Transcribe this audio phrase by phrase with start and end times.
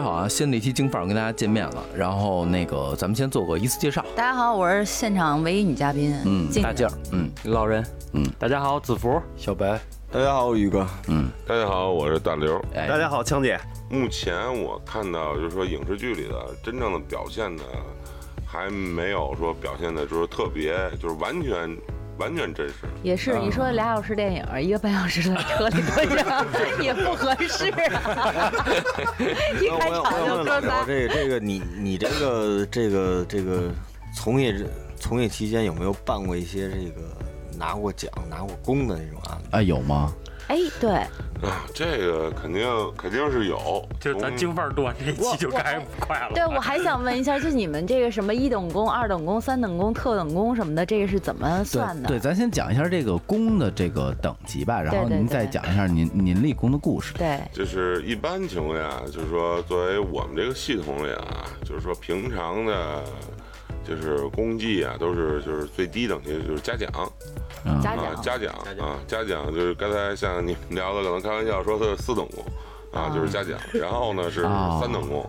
[0.00, 0.26] 家好啊！
[0.26, 1.84] 新的一期京范儿跟大家见面了。
[1.94, 4.02] 然后那个，咱们先做个依次介绍。
[4.16, 7.84] 大家好，我是现场唯一女嘉宾，嗯，静大劲儿，嗯老人，
[8.14, 9.78] 嗯，大家好，子福，小白，
[10.10, 10.86] 大家好，我宇哥。
[11.08, 12.56] 嗯，大家好，我是大刘。
[12.74, 13.60] 哎，大家好，枪姐。
[13.90, 17.62] 目前我看到，就是说影视剧里的真正的表现呢，
[18.46, 21.76] 还没有说表现的，就是特别，就是完全
[22.20, 22.74] 完全真实。
[23.02, 26.46] 也是，你说俩小时电影，一个半小时在车里头讲，
[26.80, 28.52] 也不合适啊。
[29.60, 33.70] 一开场就哥仨这个这个你你这个这个这个
[34.14, 34.54] 从业
[34.96, 37.00] 从业期间有没有办过一些这个
[37.58, 39.48] 拿过奖拿过功的那种案子？
[39.52, 40.12] 哎，有吗？
[40.50, 46.32] 哎，对，啊，这个肯定肯定是有，就咱从京范儿多，这期就该快了。
[46.34, 52.08] 对，我还想问一下，就你们这个什么一等功、二等功、三等功、特等功什么的，这个是怎么算的？
[52.08, 57.14] 对对，咱先讲一下这个功的这个等级吧，然后您再讲一下您您立功的故事。
[57.14, 63.04] 对就是一般情况下，就是说作为我们这个系统里啊，就是说平常的，
[63.84, 66.90] 就是功绩啊，都是就是最低等级就是嘉奖。
[67.64, 67.80] 嗯。
[67.80, 68.54] 嘉啊，奖嘉奖。
[68.78, 72.44] 啊，嘉奖就是刚才像你们聊的，可能开玩笑说他是四等功
[72.92, 75.28] 啊，就是嘉奖，然后呢是哦三等功，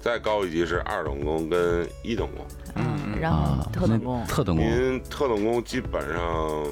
[0.00, 2.44] 再高一级是二等功跟一等功。
[2.74, 6.66] 嗯，然后啊，特等功特等功，您特等功基本上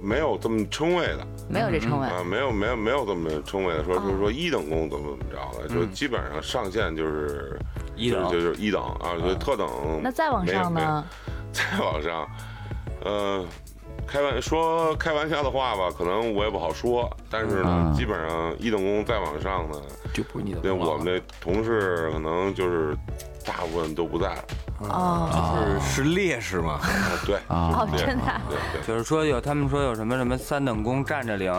[0.00, 1.26] 没有这么称谓的。
[1.48, 2.06] 没有这称谓。
[2.06, 7.58] 啊，没有没有没有这么称谓的，说就是说一等功怎么怎么着的，就基本上上限就是
[7.96, 9.68] 一等就就是一等啊，所以特等
[10.02, 11.04] 那再往上呢？
[11.52, 12.28] 再往上，
[13.04, 13.44] 呃，
[14.06, 19.80] 开玩说开玩笑的话吧，可能我也不好说，但是呢，嗯基本上一等功再往上呢，
[20.12, 22.96] 就不是你的那功劳了我们的同事可能就是
[23.44, 24.44] 大部分都不在了。
[24.80, 26.80] 哦就是是烈士吗？
[26.82, 26.90] 啊，
[27.24, 28.40] 对，啊哦，真的啊。
[28.48, 28.86] 对对。
[28.86, 31.52] 就是说有他们说有什么什么三等功站着领，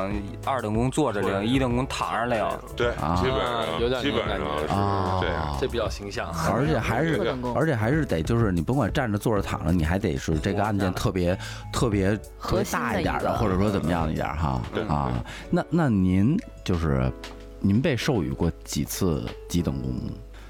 [0.46, 2.48] 二等功坐着领，一等功躺着领。
[2.76, 4.38] 对，啊基本上有点基本上
[4.78, 5.58] 啊这样。
[5.60, 6.30] 这比较形象。
[6.52, 11.36] 而且还是而且还是得就是你甭管站着坐着躺着，你还得是这个案件特别
[11.72, 15.12] 特别特别核心的大一点的，或者说怎么样一点哈对啊。
[15.50, 17.12] 那那您就是
[17.60, 19.96] 您被授予过几次几等功？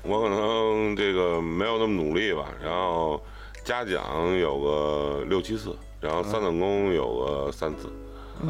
[0.07, 3.21] 我可能这个没有那么努力吧，然后
[3.63, 7.91] 嘉奖有个六七次，然后三等功有个三次。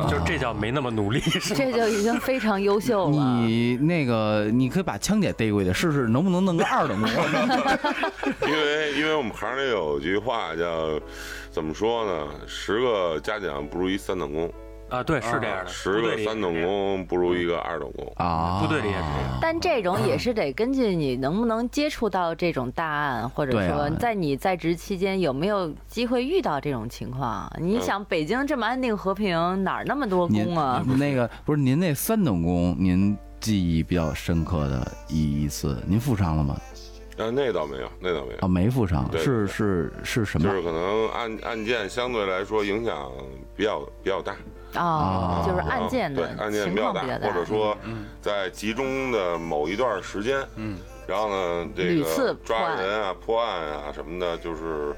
[0.09, 1.55] 就这叫没那么努力，是吧？
[1.59, 3.39] 这就已经非常优秀了。
[3.45, 7.09] 你那个你可以把枪姐逮过去，试试能不能弄个二等功。
[8.49, 10.99] 因为因为我们行里有句话叫
[11.51, 12.27] 怎么说呢？
[12.47, 14.51] 十个嘉奖不如一三等功，
[14.90, 15.68] 啊，对，是这样的。
[15.68, 18.12] 十个三等功不如一个二等功。
[18.18, 19.40] 啊，部队里也是这样。
[19.41, 27.51] 但这种也是得根据你能不能接触到这种大案，或者说在你在职期间有没有机会遇到这种情况。
[27.59, 30.84] 你想，北京这么安定和平，哪儿那么多您功啊？
[30.97, 36.56] 那个不是您那三等功，您记忆比较深刻的一一次，您复上了吗？
[37.17, 40.53] 啊，那倒没有，那倒没有啊，，没附上，对是是是什么就？
[40.53, 43.11] 是可能案案件相对来说影响
[43.55, 44.35] 比较比较大。
[44.73, 47.77] 啊，就是啊案件的对案件比较大，况比较大，或者说
[48.21, 50.77] 在集中的某一段时间，嗯，
[51.07, 54.93] 然后呢，这个抓人啊、破案啊什么的，就是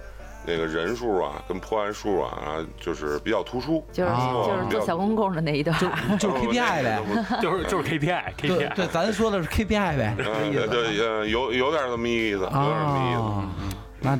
[0.48, 5.78] 那个人数啊跟破案数啊，就是比较突出，就是啊就是做小公共的那一段。
[6.18, 7.02] 就是 KPI 呗。
[7.42, 8.74] 就是就是 KPI，KPI，。
[8.74, 10.68] 对，咱说的是 KPI 呗，嗯，这意思。
[10.70, 13.16] 对对，呃有有点这么一个意思，有点这么意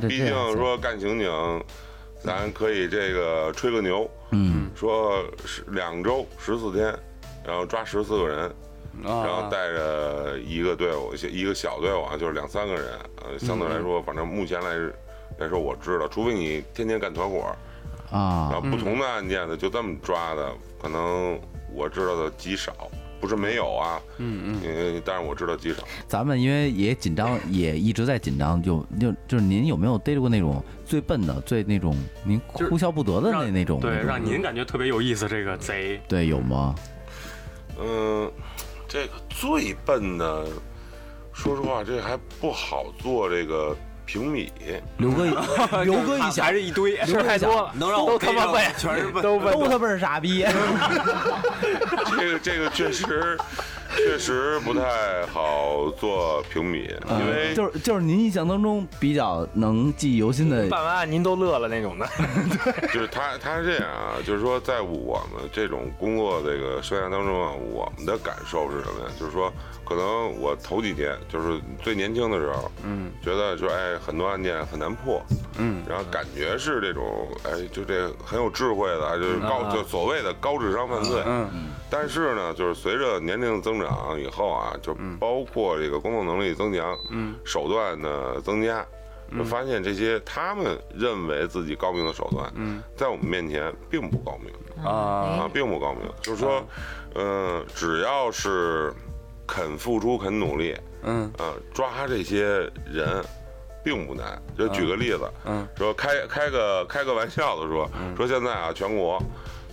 [0.00, 0.08] 思。
[0.08, 1.64] 毕这样竟说干刑警，
[2.22, 6.94] 咱可以这个吹个牛，嗯说是两周十四天，
[7.46, 8.52] 然后抓十四个人，
[9.02, 12.84] 然后啊，带着一个队伍，一个小队伍啊，就是两三个人，
[13.24, 14.74] 呃，相对来说，反正目前来
[15.38, 17.54] 来说，我知道，除非你天天干团伙
[18.10, 21.38] 啊，然啊后不同的案件呢，就这么抓的，可能
[21.72, 22.72] 我知道的极少，
[23.20, 25.82] 不是没有啊，嗯嗯，但是我知道极少。
[26.06, 33.80] 咱们因为也紧张，也一直在紧张，就就就是您有没有逮着过那种最笨的、最那种您哭笑不得的那那种？
[33.80, 35.28] 对，让您感觉特别有意思。
[35.28, 36.74] 这个贼，对有吗？
[37.80, 38.30] 嗯，
[38.88, 40.46] 这个最笨的，
[41.32, 43.76] 说实话，这还不好做这个
[44.08, 44.50] 评比。
[44.96, 45.30] 刘哥 一，
[45.84, 50.44] 刘哥一想还是一堆，刘哥一想，能让我都他妈笨，全是 笨，都都他妈是傻逼。
[52.16, 53.38] 这个这个确实
[53.94, 56.90] 确实不太好做平米，
[57.20, 62.08] 因为就是就是您印象当中比较能记忆犹新的办完案您都乐了那种的。
[62.92, 69.12] 就是他他是这样啊，就是说在我们这种工作这个生涯当中啊，我们的感受是什么呀？
[69.20, 69.52] 就是说，
[69.88, 75.22] 可能我头几天就是最年轻的时候，嗯，觉得说哎很多案件很难破，
[75.58, 88.84] 嗯，然后感觉是这种哎就这很有智慧的，就是高就所谓的高智商犯罪，嗯，但是呢，就是随着年龄的增长，以后啊，就包括这个工作能力增强，嗯，手段的增加，
[89.36, 94.52] 就发现这些他们认为自己高明的手段，嗯，在我们面前并不高明。
[94.84, 94.90] 啊。
[94.90, 96.02] 啊，并不高明。
[96.22, 96.62] 就是说，
[97.14, 98.92] 呃，只要是
[99.48, 101.24] 肯付出、肯努力，嗯。
[101.38, 103.24] 啊，抓这些人
[103.82, 104.40] 并不难。
[104.56, 109.20] 就举个例子，嗯，说开开个开个玩笑的说， 说现在啊，全国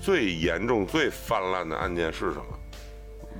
[0.01, 2.45] 最严重、最泛滥的案件是什么？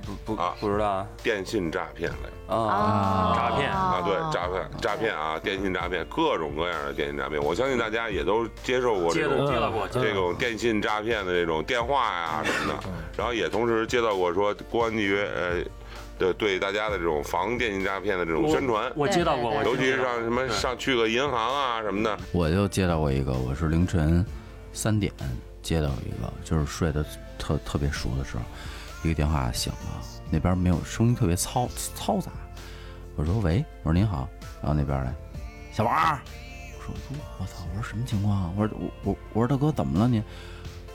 [0.04, 1.06] 不不啊不知道啊。
[1.22, 15.64] 电信诈骗类啊诈骗啊，对，诈骗诈骗啊，电信诈骗，各种各样的电信诈骗，我相信大家也都接受过这种接到过，这种电信诈骗的这种电话呀什么的，然后也同时接到过说公安局呃
[16.18, 24.24] 的对大家的这种防电信诈骗的这种宣传，我接到过，我尤其是上什么上去个银行啊什么的，我就接到过一个，我是凌晨
[24.72, 25.12] 三点
[25.62, 27.04] 接到一个，就是睡得
[27.38, 28.42] 特特别熟的时候，
[29.02, 32.30] 一个电话响了，那边没有声音，特别嘈嘈杂。
[33.16, 34.28] 我说喂，我说您好，
[34.60, 35.14] 然后那边来，
[35.72, 35.94] 小王，
[36.78, 38.50] 我说哟我操，我说什么情况啊？
[38.56, 40.22] 我说我我我说大哥怎么了您？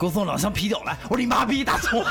[0.02, 0.98] 给我送两箱啤酒来！
[1.04, 2.02] 我说你妈逼打错！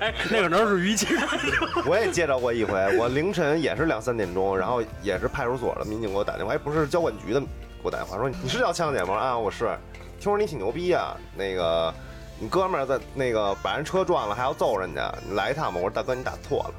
[0.00, 1.10] 哎，那可能是于谦，
[1.84, 7.46] 我也接到过一回，我凌晨也是两三点钟，然后也是派出所的民警给我打电话，哎，不是交管局的给
[7.82, 9.14] 我打电话说你是叫枪姐吗？
[9.14, 9.76] 啊，我是，
[10.18, 11.92] 听说你挺牛逼啊、那个
[12.38, 15.74] 你哥们儿在那个把人车撞了还要揍人家，你来一趟吧。
[15.74, 16.74] 我说大哥你打错了。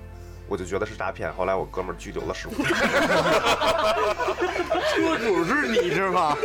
[0.52, 2.66] 我就觉得是诈骗，后来我哥们儿拘留了十五天。
[4.94, 6.38] 车主是你是吧？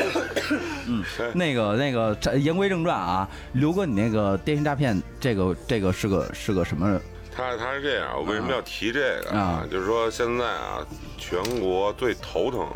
[1.34, 6.98] 那个那个，言归正传啊，刘哥，你那个电信诈骗，这个这个是个是个什么？
[7.36, 10.78] 他他是这样，我为什么要提这个啊就是说现在啊，
[11.18, 12.66] 全国最头疼，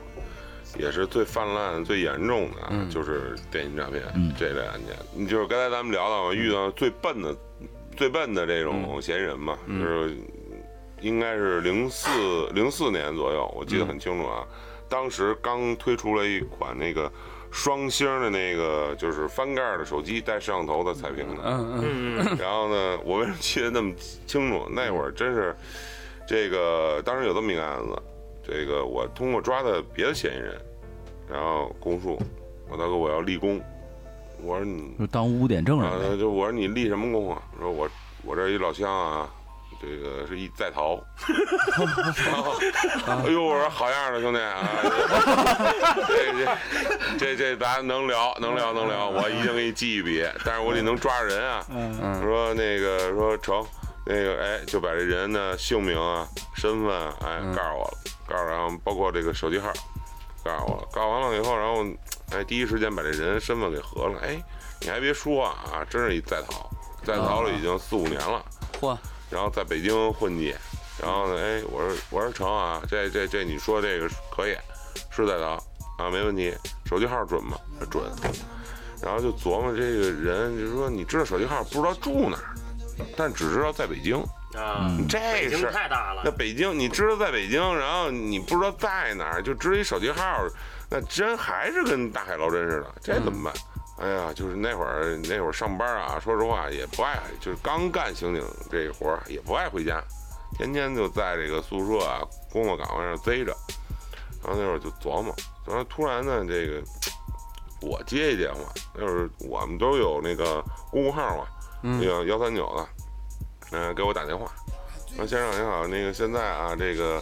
[0.79, 4.95] 也是最泛滥、最严重的啊，就是电信诈骗嗯这类案件。
[5.15, 7.35] 你就是刚才咱们聊到嘛，遇到最笨的、
[8.01, 10.17] 最笨的这种嫌疑人嘛，就是
[11.03, 12.09] 应该是零四
[12.55, 14.43] 零四年左右，我记得很清楚啊。
[14.89, 17.13] 当时刚推出了一款那个
[17.51, 21.43] 双星的那个就是翻盖的手机，带摄像头的彩屏的。
[21.45, 23.93] 嗯嗯嗯，然后呢，我为什么记得那么
[24.27, 24.67] 清楚？
[24.75, 25.55] 那会儿真是，
[26.27, 28.03] 这个当时有这么一个案子，
[28.43, 30.59] 这个我通过抓的别的嫌疑人，
[31.31, 32.19] 然后供述，
[32.71, 33.61] 我大哥我要立功，
[34.43, 37.43] 我说你就当污点证啊人呗。，就我说你立什么功啊？
[37.59, 37.89] 说我
[38.23, 39.29] 我这一老乡啊，
[39.81, 40.99] 这个是一在逃，
[42.27, 42.53] 然 后
[43.27, 44.69] 哎呦，我说好样的兄弟啊，
[46.07, 46.57] 这这
[47.19, 51.65] 这这咱能聊能聊能聊，我一定给你记一笔，但是我得能抓着人啊。
[51.71, 53.65] 嗯说那个说成，
[54.07, 59.73] 那个哎就把这人的姓名啊、身份啊哎告诉我了，告诉然后包括这个手机号
[60.51, 61.85] 告诉我了，告诉完了以后，然后
[62.33, 64.43] 哎第一时间把这人身份给核了，哎
[64.81, 66.69] 你还别说啊啊，真是一在逃，
[67.05, 68.45] 在逃了已经四五年了。
[68.81, 68.97] 嚯，
[69.31, 70.55] 然后在北京混迹，
[71.01, 74.57] 然后呢，哎，我说我说成啊，这这这你说这个可以，
[75.11, 75.63] 是在逃
[75.99, 76.55] 啊，没问题，
[76.87, 77.59] 手机号准吗？
[77.91, 78.11] 准。
[79.03, 82.55] 然后就琢磨这个人，就说你知道手机号，不知道住哪儿，
[83.17, 84.23] 但只知道在北京，
[84.61, 90.45] 啊，这北京事儿太大了那，北京你知道在北京，然后你不知道在哪儿，就知道一手机号，
[90.91, 93.55] 那真还是跟大海捞针似的，这怎么办？
[93.99, 100.03] 哎呀，就是那会儿那会儿上班啊，说实话也不爱，就是刚干刑警这个活儿也不爱回家，
[100.57, 103.55] 天天就在这个宿舍啊工作岗位上贼着。
[104.43, 105.37] 然后那会儿就琢磨，
[105.67, 106.83] 然后突然呢，这个
[107.87, 108.61] 我接一电话，
[108.95, 111.45] 那会儿我们都有那个公共号嘛，
[111.83, 112.89] 那个幺三九的，
[113.73, 114.51] 嗯、给我打电话，
[115.17, 117.21] 说先生您好，那个现在啊，这个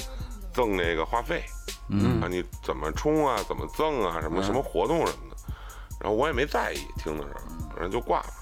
[0.52, 1.45] 赠那个话费，
[1.88, 5.37] 嗯啊，你怎么充啊，怎么赠啊，什么什么活动什么的，
[6.00, 7.40] 然后我也没在意，听的时候，
[7.71, 8.33] 反正就挂了，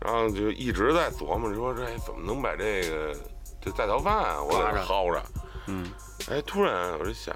[0.00, 3.14] 然后就一直在琢磨，说这怎么能把这个
[3.60, 5.22] 这在逃饭啊我给他薅着，
[5.66, 5.90] 嗯，
[6.30, 7.34] 哎，突然我就想，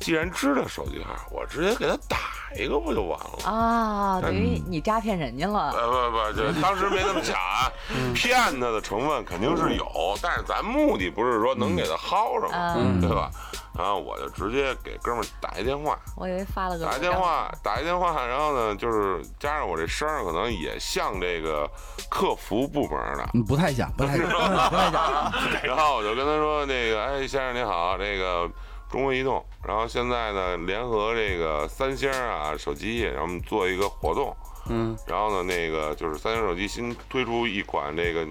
[0.00, 2.16] 既然知道手机号，我直接给他打
[2.56, 3.44] 一个不就完了？
[3.44, 5.70] 啊，等于你诈骗人家了。
[5.72, 7.70] 呃不不，就 当时没那么想啊，
[8.14, 9.86] 骗他的成分肯定是有，
[10.22, 13.30] 但是咱目的不是说能给他薅上嘛，嗯对吧？
[13.72, 21.70] 然后我就直接给哥们儿打一电话，我以为发了个打一电话，打一电话，然后呢，就是加上我这声儿可能也像这个
[22.10, 24.26] 客服部门的，嗯不太像，不太像，
[24.70, 25.32] 不太像。
[25.62, 28.50] 然后我就跟他说，那个，哎，先生您好，这个
[28.90, 34.36] 中国移动，然后现在呢，联合这个三星啊手机，然后我们做一个活动，
[34.68, 38.26] 嗯，然后呢，那个就是三星手机新推出一款这个，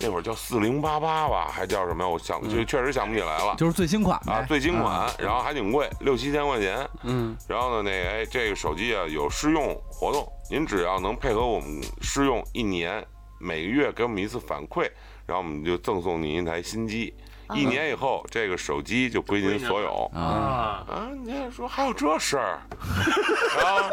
[0.00, 2.08] 那会儿叫四零八八吧，还叫什么呀？
[2.08, 3.54] 我想就确实想不起来了。
[3.56, 6.84] 就是最新款啊，最新款，然后还挺贵，六七千块钱。
[7.04, 13.04] 嗯，然后呢，那个哎，这个手机啊有试用活动，您只要能配合我们试用一年
[13.38, 14.90] 每个月给我们一次反馈，
[15.26, 17.14] 然后我们就赠送您一台新机。
[17.54, 20.10] 一年以后，这个手机就归您所有。
[20.14, 22.60] 啊，啊，您，还说还有这事儿？
[23.58, 23.90] 然后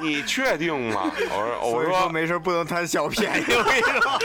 [0.00, 1.10] 你你确定吗？
[1.30, 4.18] 我说我说说没事不能贪小便宜，我跟你说。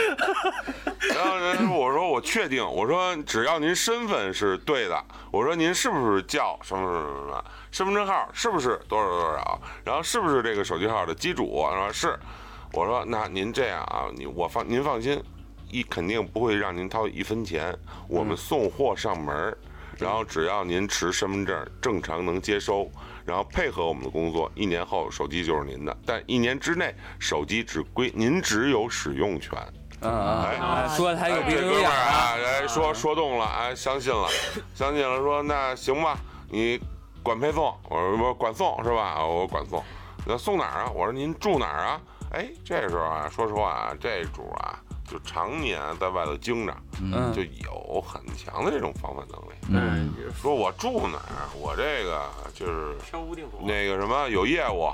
[1.14, 11.44] 然后人说我说我确定，我说只要您身份是对的，我说您是不是叫什么什么什么，身份证号是不是多少多少，然后是不是这个手机号的机主？
[11.44, 12.18] 说是，
[12.72, 15.20] 我说那您这样啊，你我放您放心，
[15.72, 17.76] 一肯定不会让您掏一分钱，
[18.06, 19.58] 我们送货上门儿。
[19.98, 22.90] 然后只要您持身份证，正常能接收，
[23.24, 25.96] 然后配合我们的工作，一年后手机就是您的。
[26.04, 29.58] 但一年之内，手机只归您只有使用权。
[30.00, 34.28] 嗯嗯，哎哎说的还有哎这哥鼻子有眼儿们儿啊，啊，哎，说说动了，哎，相信了，
[34.74, 36.80] 相信了，说那行吧，你
[37.22, 39.24] 管配送，我说不管送是吧？
[39.24, 39.84] 我管送，
[40.26, 40.90] 那送哪儿啊？
[40.92, 42.00] 我说您住哪儿啊？
[42.32, 49.54] 哎，这时候啊，说实话啊，这主啊，就常年在外头经着，嗯就有很强的这种防范能力。
[49.68, 51.48] 嗯，说我住哪儿？
[51.60, 52.22] 我这个
[52.54, 53.60] 就是挑屋定所。
[53.62, 54.90] 那个什么有业务，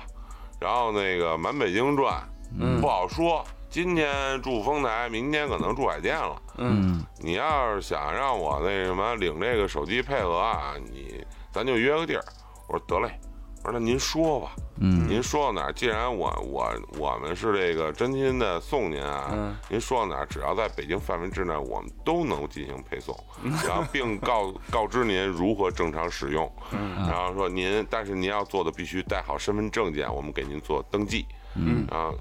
[0.60, 2.22] 然后那个满北京转，
[2.58, 3.44] 嗯不好说。
[3.70, 6.40] 今天住丰台，明天可能住海淀了。
[6.56, 11.22] 嗯你要是想让我那什么领这个手机配合啊，你
[11.52, 12.24] 咱就约个地儿。
[12.66, 13.20] 我说得嘞，
[13.64, 15.06] 我说那您说吧，嗯。
[15.08, 15.72] 您说到哪儿？
[15.72, 19.56] 既然我我我们是这个真心的送您啊，嗯。
[19.68, 23.18] 您说到哪儿，只要在北京范围之内，我们都能进行配送，
[23.66, 31.86] 然后并告告知您如何正常使用，然后说您，但是您要做的必须带好身份证件，我们给您做登记，嗯。
[31.90, 32.16] 然后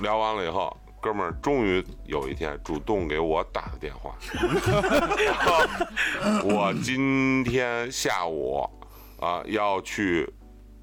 [0.00, 4.14] 聊完了以后，哥们儿终于有一天主动给我打的电话，
[6.44, 8.68] 我今天下午
[9.22, 10.28] 啊要去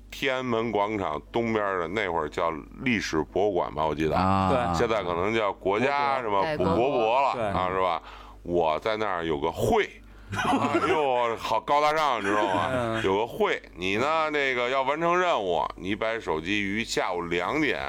[0.09, 2.49] 天安门广场东边的那会儿叫
[2.83, 8.01] 历史博物馆吧，我记得，啊，对现在可能叫国家什么博国博博了对啊，是吧？
[8.43, 9.89] 我在那儿有个会。
[10.31, 12.69] 哎呦，好高大上，你知道吗？
[12.71, 14.29] 嗯有个会，你呢？
[14.29, 17.79] 那个要完成任务，你把手机于下午两点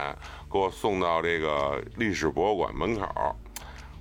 [0.50, 3.06] 给我送到这个历史博物馆门口。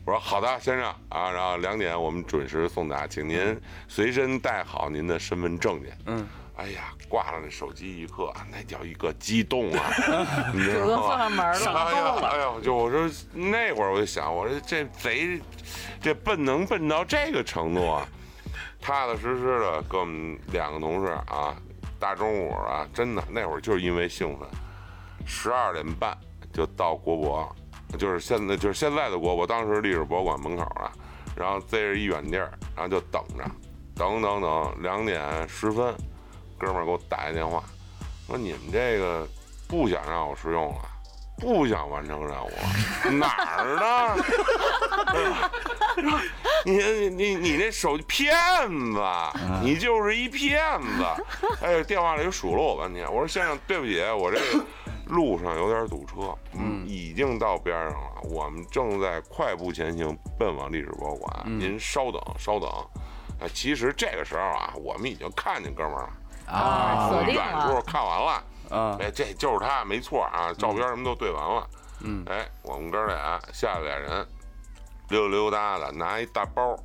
[0.09, 3.55] 我说好的，先生啊，然后两点我们准时送达，请您
[3.87, 5.95] 随身带好您的身份证件。
[6.07, 9.91] 嗯，哎呀，挂了那手机一刻，那叫一个激动啊！
[10.51, 11.09] 你知主动道吗？
[11.09, 11.79] 送上门了。
[11.79, 15.39] 哎呀，哎呀，就我说那会儿我就想，我说这贼，
[16.01, 18.07] 这笨能笨到这个程度啊！
[18.81, 21.55] 踏踏实实的跟我们两个同事啊，
[21.99, 24.49] 大中午啊，真的那会儿就是因为兴奋，
[25.23, 26.17] 十二点半
[26.51, 27.55] 就到国博，
[27.97, 30.91] 就是现在就是现在的国博，当时历史博物馆门口啊，
[31.35, 33.43] 然后贼着一远地儿，然后就等着，
[33.95, 35.93] 等等等，两点十分，
[36.57, 37.63] 哥们儿给我打一电话，
[38.27, 39.27] 说你们这个
[39.67, 40.81] 不想让我试用了。
[41.41, 42.49] 不想完成任务，
[43.17, 44.17] 哪儿呢？
[46.65, 48.35] 你你你你那手机骗
[48.93, 49.01] 子，
[49.63, 51.05] 你就是一骗子！
[51.61, 54.65] 哎，电话里数落我半天，我说先生，对不起，我这个
[55.09, 62.69] 路上有点堵车，嗯，已经到边上了，我们正在快步前行，奔往历史博物馆，您稍等稍等。
[63.39, 66.09] 啊，其实这个时候啊，我们已经看见哥们儿
[66.47, 67.23] 了，啊。
[67.25, 68.43] 远处了，看完了。
[68.69, 68.97] 啊。
[68.99, 71.67] 哎，这就是他，没错啊，照片什么都对完了。
[72.01, 74.27] 嗯，哎，我们哥俩下来俩人，
[75.09, 76.75] 溜溜达达拿一大包，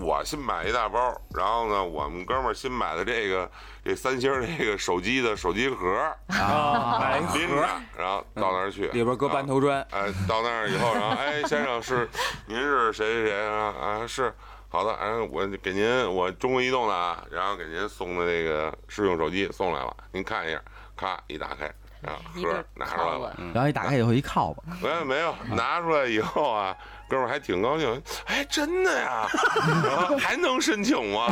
[0.00, 3.50] 我新买一大包，然后呢，我们哥们儿新买的这个
[3.84, 5.88] 这三星这个手机的手机盒
[6.28, 7.68] 啊，买一拎着盒，，
[7.98, 12.08] 然后到那儿去，里边搁半头砖，哎，到那儿以后，然后哎，先生是
[12.46, 13.74] 您是谁谁谁啊？
[13.80, 14.32] 啊，是
[14.68, 20.62] 好的，然后我给您我中国移动的啊，然后给您送的那个试用手机送来了，您看一下，
[20.96, 26.74] 咔一打开，然后盒拿出来了，，然后一打开以后一靠吧，没有没有，拿出来以后啊，
[27.08, 29.26] 哥们儿还挺高兴，哎，真的呀，
[29.84, 31.26] 然后还能申请吗？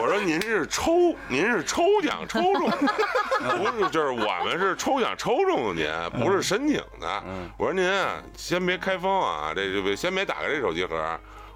[0.00, 7.22] 我说您是抽，您是抽奖抽中的，不是，就是我们是抽奖抽中的您，不是申请的。
[7.56, 10.96] 我说您啊，先别开封啊，这就别先别打开这手机盒，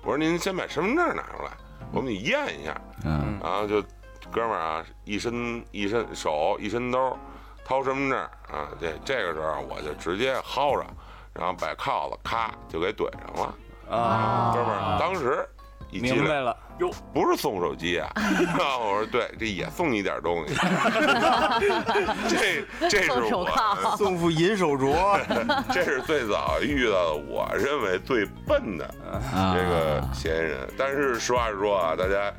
[0.03, 1.53] 我说您先把身份证拿出来，
[1.93, 3.81] 我们得验一下，嗯然后就
[4.31, 7.19] 哥们儿啊，一伸一伸手一伸兜，
[7.65, 10.87] 掏身份证啊，这这个时候我就直接薅着，
[11.33, 13.55] 然后把铐子咔就给怼上了。
[13.91, 15.47] 啊，哥们儿当时
[15.91, 16.57] 一进来明白了，
[17.13, 18.11] 不是送手机啊，
[18.81, 20.55] 我说对，这也送你点东西，
[22.29, 23.97] 这这是送手我铐。
[23.97, 25.21] 送副银手镯，
[25.71, 30.67] 这是最早遇到的我认为最笨的啊，这个嫌疑人。
[30.79, 32.33] 但是实话实说啊，大家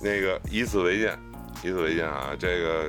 [0.00, 1.18] 那个以此为鉴，
[1.64, 2.84] 以此为鉴啊，这个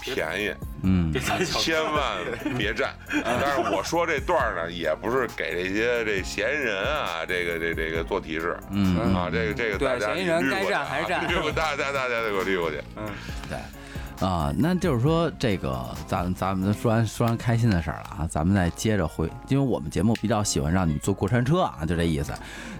[0.00, 1.12] 便宜，嗯，
[1.44, 2.18] 千万
[2.56, 2.94] 别占。
[3.24, 8.58] 但是我说这段儿呢，也不是给这些这嫌疑人啊，这个这这个做提示。
[8.70, 11.20] 嗯啊，这个这个对大家嫌疑人该占还是占
[11.54, 12.80] 大家大家得给我捋过去。
[12.96, 13.04] 嗯，
[13.48, 13.58] 对
[14.26, 22.32] 啊，那就是说这个，咱咱们说完说完开心的事儿了啊，咱们再接着回，因为我们节目比较喜欢让你坐过山车啊，就这意思。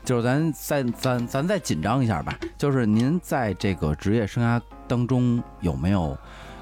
[0.05, 6.17] 就是咱再咱咱再紧张一下吧，就是您在这个职业生涯当中有没有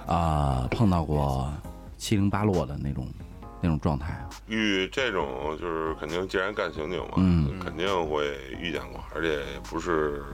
[0.09, 1.53] 啊、碰到过
[1.97, 3.07] 七零八落的那种
[3.61, 4.31] 那种状态啊？
[4.47, 10.25] 遇这种就是肯定，既然干刑警嘛，嗯肯定会遇见过，而且不是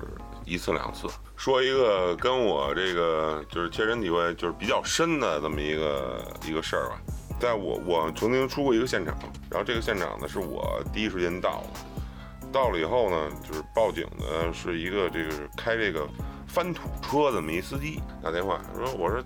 [0.44, 1.08] 一次两次。
[1.36, 7.00] 说一个跟我这个就是切身体会就是比较深的这么一个一个事儿吧。
[7.40, 9.12] 在我我曾经出过一个现场，
[9.50, 16.06] 然后这个现场呢是我第一时间到的，到了以后呢，就是报警的是一个这个开这个
[16.46, 19.20] 翻土车的这么一司机打电话说，我说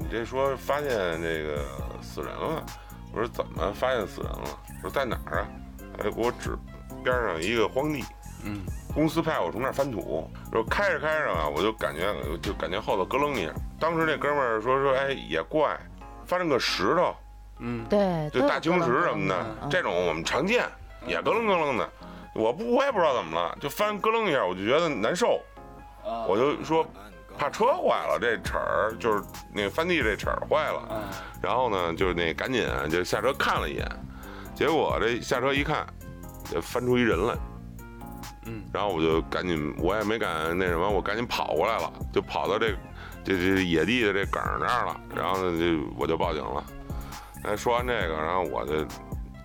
[0.00, 0.88] 你这说发现
[1.22, 1.62] 这个
[2.02, 2.64] 死人了。
[3.12, 4.58] 我说怎么发现死人了？
[4.82, 5.48] 我说在哪儿啊？
[5.98, 6.56] 哎，给我指
[7.04, 8.04] 边上一个荒地。
[8.42, 8.62] 嗯，
[8.94, 13.52] 公司派我从那儿翻土，说开着开着啊，我就感觉就感觉后头咯楞一下。
[13.78, 15.78] 当时那哥们儿说说，哎，也怪，
[16.24, 17.14] 翻着个石头，
[17.58, 20.64] 嗯，对，就大青石什么的，嗯这种我们常见，
[21.06, 21.88] 也咯楞咯楞的。
[22.34, 25.40] 我不我也不知道怎么了，就翻咯楞一下，我就觉得难受，
[26.26, 26.86] 我就说
[27.40, 30.86] 怕车坏了，这齿儿就是那个翻地这齿儿坏了。
[30.90, 31.00] 嗯
[31.40, 33.88] 然后呢，就那赶紧啊就下车看了一眼，
[34.54, 35.86] 结果这下车一看，
[36.52, 37.34] 就翻出一人来。
[38.44, 42.74] 嗯，然后我就赶紧，我也没敢那什么，我赶紧跑过来了，就跑到这
[43.24, 45.00] 这这野地的这梗儿那儿了。
[45.16, 46.62] 然后呢，就我就报警了。
[47.44, 48.84] 哎，说完这个，然后我就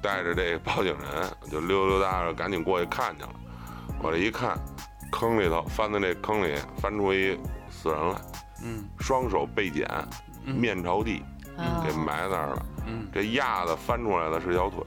[0.02, 3.30] 带着这报警人就溜溜达达赶紧过去看去了。
[4.04, 4.60] 我这一看，
[5.14, 7.40] 坑里头翻到那坑里翻出一
[7.76, 8.22] 死人了，
[8.64, 9.88] 嗯双手被剪，
[10.46, 11.22] 面朝地。
[11.58, 12.66] 啊给埋那儿了。
[12.86, 14.84] 嗯这压的翻出来的是条腿，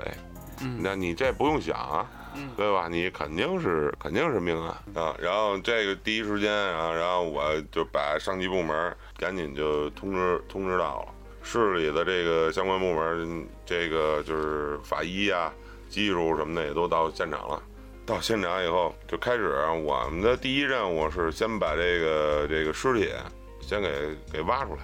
[0.60, 2.88] 嗯那你这不用想啊，嗯对吧？
[2.90, 5.16] 你肯定是肯定是命案啊。
[5.18, 11.08] 然后这个第一时间啊，然后我就把上级部门赶紧就通知通知到了
[11.42, 15.50] 市里的这个相关部门，这个就是法医啊、
[15.88, 17.62] 技术什么的也都到现场了。
[18.08, 23.12] 到现场以后，就开始我们的第一任务是先把这个这个尸体
[23.60, 24.80] 先给给挖出来，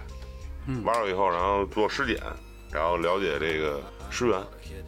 [0.84, 2.20] 挖出来以后，然后做尸检，
[2.70, 4.38] 然后了解这个尸源，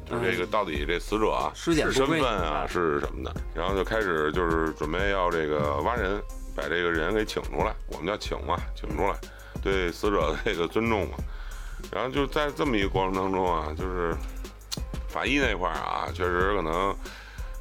[0.04, 6.20] 就是这个到底这死者啊尸检不身份啊是什么的，然后就开始就是准备要这个挖人，
[6.54, 9.16] 把这个人给请出来，我们叫请嘛，请出来，
[9.62, 11.16] 对死者的这个尊重嘛。
[11.90, 14.14] 然后就在这么一个过程当中啊，就是
[15.08, 16.94] 法医那块儿啊，确实可能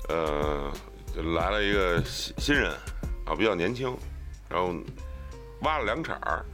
[0.10, 0.72] 呃
[1.36, 2.72] 来了一个新新人
[3.26, 3.96] 啊，比较年轻，
[4.50, 4.74] 然后
[5.62, 6.46] 挖了两铲儿。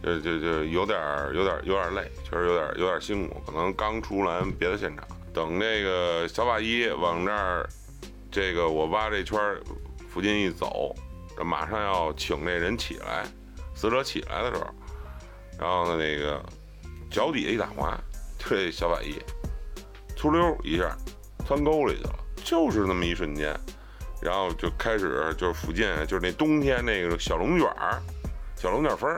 [0.00, 7.68] 就就就有点儿有点儿有点儿累，确实有点儿有点儿辛苦，可能刚出完别的现场，等这个小法医往这儿，
[8.30, 9.60] 这个我挖这圈儿
[10.08, 10.94] 附近一走，
[11.36, 13.26] 这马上要请这人起来，
[13.74, 14.70] 死者起来的时候，
[15.58, 16.40] 然后呢那个
[17.10, 17.98] 脚底下一打滑，
[18.38, 19.20] 这小法医
[20.14, 20.96] 出溜一下
[21.44, 23.54] 窜沟里去了，就是那么一瞬间，
[24.20, 28.00] 然后就开始就是附近就是那冬天那个小龙卷儿，
[28.56, 29.08] 小龙卷风。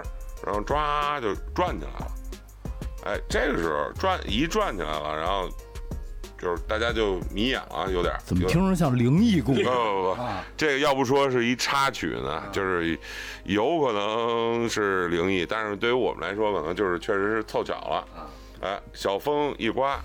[0.43, 2.13] 然后抓就转起来了，
[3.05, 5.47] 哎，这个时候转一转起来了，然后
[6.39, 9.61] 就是大家就迷眼了，有点儿怎么听着像灵异故事？
[9.69, 10.17] 不不不，
[10.57, 12.99] 这个要不说是一插曲呢，就是
[13.45, 18.09] 有可能是灵异，但是对于我们来说，可能就是确实是凑巧了。
[18.63, 20.01] 哎，小风一刮，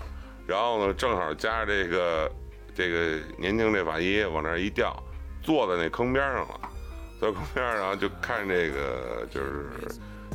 [0.45, 2.30] 然后呢，正好加上这个
[2.75, 4.95] 这个年轻这法医往那儿一掉，
[5.41, 6.59] 坐在那坑边上了，
[7.19, 9.69] 坐坑边上，然后就看这个就是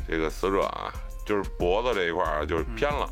[0.09, 0.91] 这个死者啊，
[1.27, 3.09] 就是脖子这一块儿啊就是偏了，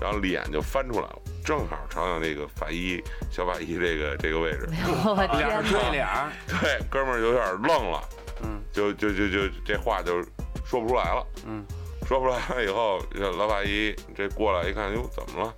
[0.00, 4.66] 然后脸就翻出来了，正好朝向这个法医小法医这个这个位置。
[5.04, 5.90] 我脸对！
[5.92, 8.02] 脸儿， 对，哥们儿有点愣了，
[8.42, 10.22] 嗯，就就就就这话就
[10.64, 11.64] 说不出来了，嗯，
[12.06, 15.54] 说不出来了以后，这老法医这过来一看，哟，怎么了？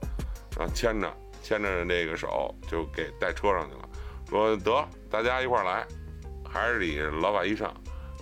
[0.59, 1.11] 然后牵着
[1.43, 3.89] 牵着那个手就给带车上去了，
[4.29, 5.87] 说得大家一块来，
[6.49, 7.75] 还是得老板一上，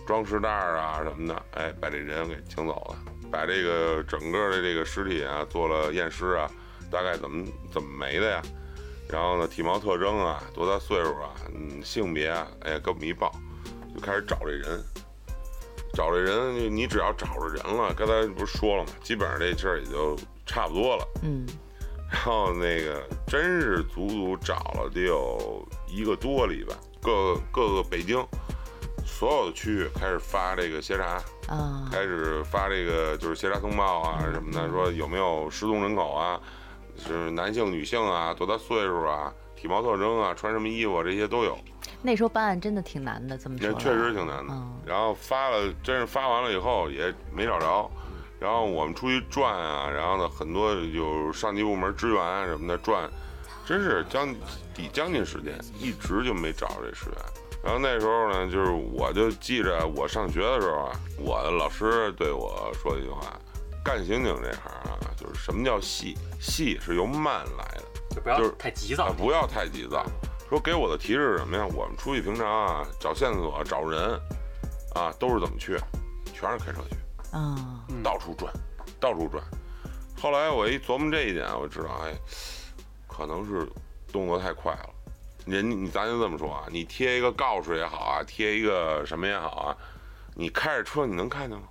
[0.06, 6.50] 装尸袋啊什么的，哎，把这人给请走了，把这个整个的这个尸体啊做了验尸啊，
[6.90, 8.42] 大概怎么怎么没的呀？
[9.08, 13.30] 然后呢，体貌特征啊，多大岁数啊，嗯，性别啊，哎，给我们一报，
[13.94, 14.82] 就开始找这人。
[15.92, 18.90] 找这人，你只要找着人了，刚才不是说了吗？
[19.02, 21.04] 基本上这事儿也就差不多了。
[21.24, 21.44] 嗯，
[22.10, 28.22] 然后那个真是足足找了得有一个多礼拜，各各个北京
[29.06, 36.40] 所有的区域开始发这个协查，啊，开始发这个就是协查通报啊什么的，说有没有失踪人口啊，
[36.96, 41.56] 是男性、女性啊，多大岁数啊，体貌特征啊，穿什么衣服啊，这些都有。
[42.02, 44.80] 那时候办案真的挺难的，这么确实挺难的嗯。
[44.84, 47.90] 然后发了，真是发完了以后也没找着。
[48.40, 53.08] 然后我们出去转啊，然后呢，很多有上级部门支援啊什么的转，
[53.66, 54.34] 真是将
[54.74, 57.18] 抵将近时间，一直就没找着这尸源。
[57.62, 63.20] 然后那时候呢，就是我就记着我上学的时候啊，我的老师对我说一句话：
[63.84, 66.16] 干刑警这行啊，就是什么叫细？
[66.40, 67.84] 细是由慢来的。
[68.14, 69.12] 就不要就是太急躁，。
[69.12, 70.02] 不要太急躁。
[70.48, 71.66] 说给我的提示是什么呀？
[71.76, 74.18] 我们出去平常啊，找线索、找人，
[74.94, 75.78] 啊，都是怎么去？
[76.32, 76.96] 全是开车去，
[77.32, 78.52] 啊，到处转，
[78.98, 79.42] 到处转。
[80.20, 82.14] 后来我一琢磨这一点，我知道，哎，
[83.06, 83.66] 可能是
[84.12, 84.90] 动作太快了。
[85.46, 89.76] 人你咱就这么说啊，你贴一个告示也好啊，贴一个什么也好啊，
[90.34, 91.66] 你开着车你能看见吗？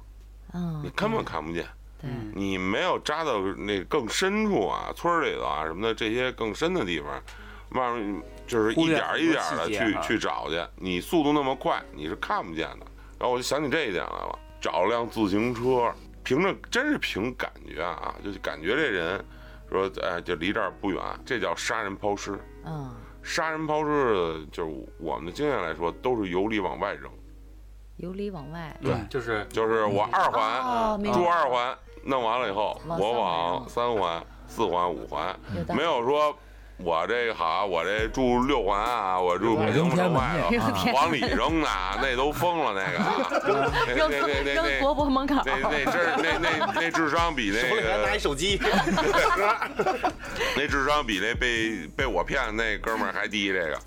[0.53, 1.67] 嗯，你根本看不见。
[2.01, 7.21] 对，你没有扎到那更深处啊，村儿里头啊什么的这些更深的地方，
[7.69, 10.59] 慢慢就是一点儿一点儿的去去找去。
[10.75, 12.85] 你速度那么快，你是看不见的。
[13.19, 15.93] 然后我就想起这一点来了，找了辆自行车，
[16.23, 19.23] 凭着真是凭感觉啊，就是感觉这人
[19.69, 22.39] 说，哎，就离这儿不远，这叫杀人抛尸。
[22.65, 22.93] 嗯，
[23.23, 27.09] 杀人抛尸，就是我们的经验来说，都是由里往外扔，
[27.97, 28.75] 由里往外。
[28.81, 30.99] 对，就是就是我二环。
[31.13, 35.37] 住二环，弄完了以后，我往三环、四环、五环
[35.75, 36.35] 没有说
[36.81, 41.67] 我这个好，我这住六环啊，我住北京城外头，往里扔呢，
[42.01, 45.35] 那都疯了，那个， 那扔那那那国博门口。
[45.45, 48.57] 那那智那那那智商比那个拿一个手机，
[50.55, 53.79] 那智商比那被被我骗那哥们儿还低，这个，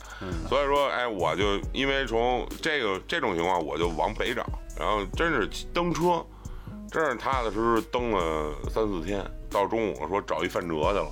[0.47, 4.45] 所以说，哎，我就因为从这个这种情况，我就往北找，
[4.79, 6.23] 然后真是蹬车，
[6.91, 11.11] 真是踏踏实实蹬了三四天，到中午说找一饭辙去了。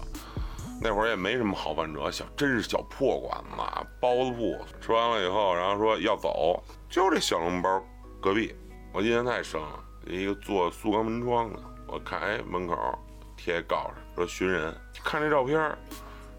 [0.82, 4.58] 那会儿也没什么好饭辙，小真是小破馆子，包子铺。
[4.80, 7.84] 吃完了以后，然后说要走，就这小笼包
[8.20, 8.54] 隔壁，
[8.92, 12.98] 我印象太深了，一个做塑钢门窗的，我看哎门口
[13.36, 15.58] 贴告示说寻人，看这照片，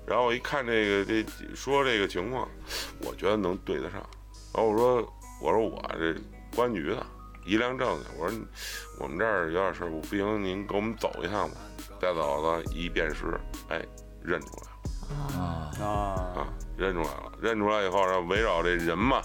[0.08, 1.24] 然后我一看这个这
[1.56, 2.48] 说这个情况，
[3.06, 4.02] 我觉得能对得上。
[4.54, 6.16] 然后我说我说我这
[6.56, 7.06] 公安局的
[7.46, 8.40] 一辆证去，我说
[9.00, 11.58] 我们这儿有点事儿，不行，您跟我们走一趟吧。
[12.00, 13.80] 带走了一辨识，哎，
[14.24, 15.86] 认出来了啊，啊，
[16.36, 17.32] 啊，认出来了。
[17.42, 19.22] 认出来以后，然后围绕这人嘛，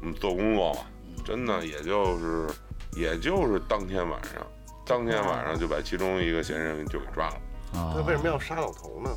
[0.00, 0.80] 我们做工作嘛，
[1.24, 2.48] 真的也就是
[2.96, 4.46] 也就是当天晚上，
[4.86, 7.34] 当天晚上就把其中一个嫌疑人就给抓了。
[7.72, 9.10] 啊那为什么要杀老头呢？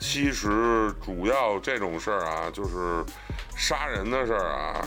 [0.00, 3.04] 其实主要这种事儿啊，就是
[3.56, 4.84] 杀人的事儿啊，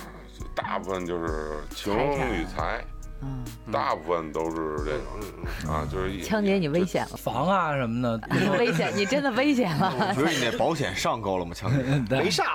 [0.55, 1.93] 大部分就是情
[2.33, 2.83] 与财，
[3.21, 9.93] 嗯，大部分都是这种啊，就是一 枪姐你危险了，房啊什么的，你 危险，你真的危险了。
[9.97, 11.83] 我觉得你那保险上够了吗，强姐？
[12.17, 12.45] 没上，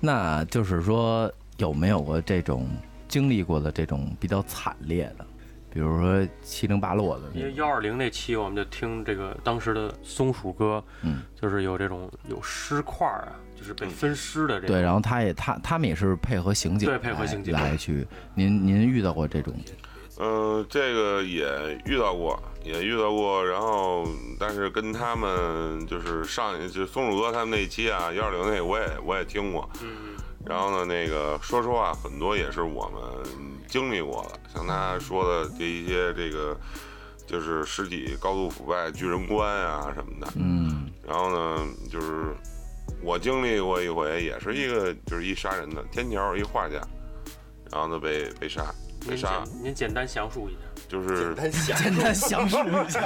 [0.00, 2.66] 那就是说有没有过这种
[3.08, 5.26] 经历过的这种比较惨烈的，
[5.70, 7.24] 比如说七零八落的？
[7.34, 14.66] 因为幺二零那期，我们就听这个当时的松鼠哥，嗯，就是有这种有尸块啊，就是被分尸的这个。
[14.68, 19.54] 对，然后他也他他们也是配合刑警对配合刑警来来去，您您遇到过这种？
[20.22, 24.06] 嗯，这个也遇到过，也遇到过，然后
[24.38, 36.54] 但是跟他们就是上一就松鼠哥他们那一期啊，幺二零那我也我也听过，嗯，然后呢，那个说实话，很多也是我们经历过的，像他说的这一些这个
[37.26, 42.34] 就是尸体高度腐败、巨人观啊什么的，嗯然后呢，就是
[43.02, 46.80] 我经历过一回，也是一个就是一杀人的天桥一画家，
[47.70, 48.66] 然后呢被被杀，
[49.08, 50.58] 被杀简您简单详述一下。
[50.88, 51.34] 就是
[51.64, 53.00] 简单详述一下。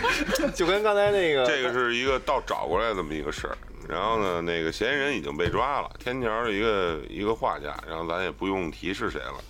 [0.54, 3.56] 就跟刚才那个这个是一个倒找过来这么一个事儿。
[3.88, 9.40] 然后呢，那个嫌疑人已经被抓了，天桥的一个一个画家，然后咱也不用提是谁了，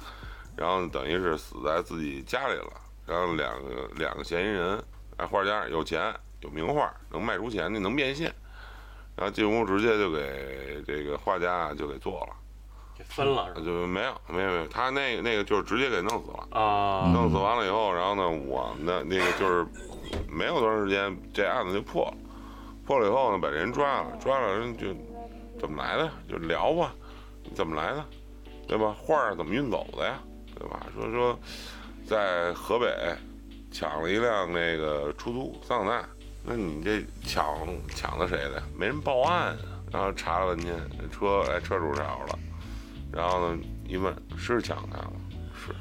[0.55, 2.73] 然后等于是死在自己家里了。
[3.07, 4.81] 然后两个两个嫌疑人，
[5.17, 8.33] 哎，画家有钱有名画，能卖出钱的，能变现。
[9.19, 12.37] 然后进屋直接就给这个画家啊就给做了，
[12.97, 13.61] 给分了是吧？
[13.67, 16.47] 就没有没有没有，他那个那个就是直接给弄死了。
[16.53, 19.67] 啊，弄死完了以后，然后呢，我们的那个就是
[20.29, 22.15] 没有多长时间，这案子就破了。
[22.87, 24.87] 破了以后呢，把这人抓了，抓了人就
[25.59, 26.95] 怎么来的，就聊吧，
[27.57, 28.05] 怎么来的，
[28.69, 28.95] 对吧？
[28.97, 30.21] 画儿怎么运走的呀，
[30.55, 30.87] 对吧？
[30.95, 31.39] 说说
[32.07, 32.95] 在河北
[33.73, 36.09] 抢了一辆那个出租桑塔纳，
[36.49, 37.45] 那你这抢
[37.95, 38.63] 抢的谁的？
[38.75, 39.59] 没人报案啊。
[39.91, 40.77] 然后查了半天，
[41.11, 42.39] 车哎车主找着了，
[43.11, 45.13] 然后呢一问是抢他了，
[45.55, 45.75] 是。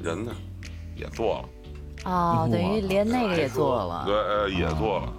[0.00, 0.32] 人呢
[0.94, 1.42] 也做
[2.04, 4.04] 了，哦，等于连那个也做了。
[4.06, 5.12] 对，呃，也做了，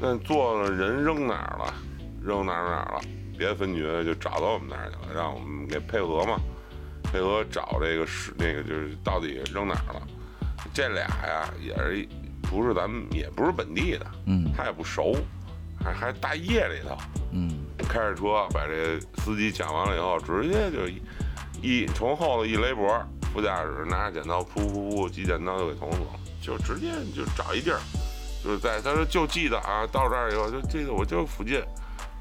[0.00, 1.74] 那做了人扔哪儿了？
[2.20, 3.00] 扔哪儿哪儿了？
[3.38, 6.36] 别的分局就找到我们那儿去了，让我们给配合嘛，
[7.04, 10.02] 配合找这个是那个就是到底扔哪儿了。
[10.74, 12.08] 这俩呀也是一
[12.50, 14.52] 不是咱们也不是本地的，嗯。
[14.56, 15.14] 他也不熟，
[15.82, 16.96] 还还大夜里头。
[17.32, 21.02] 嗯，开着车把这司机抢完了以后，直接就一
[21.60, 22.98] 一从后头一勒脖，
[23.34, 26.06] 副驾驶拿着剪刀，噗噗噗，几剪刀就给捅死了，
[26.40, 27.80] 就直接就找一地儿，
[28.42, 31.60] 就是在他说就记得啊，到这儿以后就记得我就附近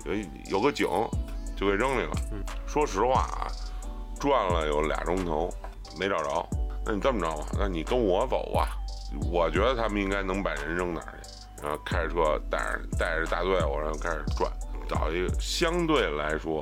[0.06, 0.88] 有一有个井，
[1.56, 2.12] 就给扔里了。
[2.68, 3.48] 说实话啊，
[4.20, 5.50] 转了有俩钟头
[5.98, 6.46] 没找着，
[6.86, 8.78] 那你这么着吧，那你跟我走吧，
[9.32, 11.30] 我觉得他们应该能把人扔哪儿去。
[11.64, 14.52] 然后开着车带着带着大队伍，然后开始转，
[14.88, 16.62] 找一个相对来说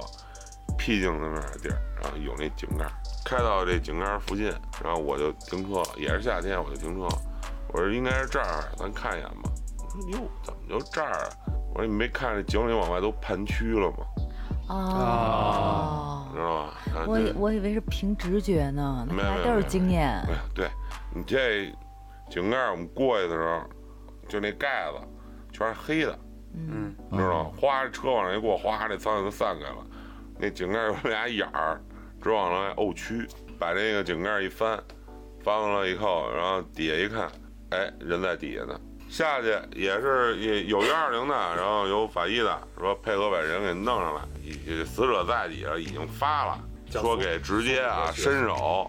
[0.77, 2.91] 僻静的地儿，然后有那井盖儿，
[3.25, 4.53] 开到这井盖儿附近，
[4.84, 7.21] 然后我就停车了，也是夏天，我就停车了。
[7.69, 9.49] 我说应该是这儿，咱看一眼吧。
[9.79, 11.29] 我说哟，怎么就这儿啊？
[11.73, 13.97] 我说你没看这井里往外都盘曲了吗？
[14.69, 17.06] 哦，知道吧？
[17.08, 20.08] 我以我以为是凭直觉呢，那都是经验。
[20.08, 20.69] 哎，对
[21.13, 21.73] 你这
[22.33, 23.61] 井盖，我们过去的时候，
[24.27, 24.97] 就那盖子
[25.51, 26.19] 全是黑的，
[26.55, 27.51] 嗯，你知道吗？
[27.55, 29.85] 哗，车往上一过，哗，那苍蝇就散开了。
[30.39, 31.79] 那井盖有俩眼儿，
[32.19, 33.29] 直往上沤蛆。
[33.59, 34.83] 把这个井盖一翻，
[35.43, 37.31] 翻完了以后，然后底下一看，
[37.69, 38.81] 哎，人在底下呢。
[39.07, 44.21] 下去也是也有幺二零的，然后有法医的，说配合把人给弄上来。
[44.43, 48.87] 已死者在底下已经发了，说给直接啊伸手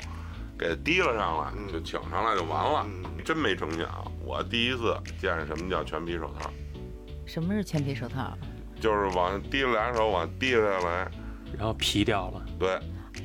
[0.59, 2.87] 给提了上来，就请上来就完了。
[3.25, 3.89] 真没成想，
[4.25, 6.51] 我第一次见什么叫全皮手套。
[7.27, 8.37] 什么是全皮手套？
[8.81, 11.11] 就是往提了俩手往地下来，
[11.57, 12.79] 然后皮掉了，对，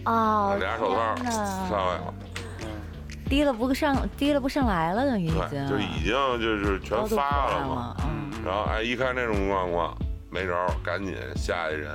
[0.05, 2.13] 哦，俩手套天上来了，
[3.25, 7.97] 提了不上，提了不上来了，等于已，经就已经就是全发了嘛。
[8.03, 9.93] 嗯，然后哎，一看这种状况
[10.31, 11.91] 没招儿，赶紧下去人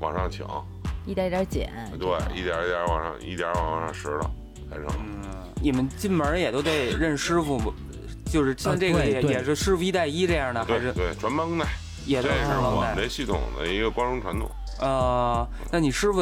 [0.00, 0.44] 往上请，
[1.04, 1.72] 一点一点减。
[2.00, 4.30] 对，一点一点往上，一点往上拾了，
[4.70, 4.86] 才成。
[5.62, 7.72] 你们进门也都得认师傅不？
[8.26, 11.64] 就是像这个也、也是师傅一带一这样的，还是对对，全帮带，
[12.04, 12.96] 也都是这是我们？
[12.96, 14.50] 这系统的一个光荣传统。
[14.80, 16.20] 呃，那你师傅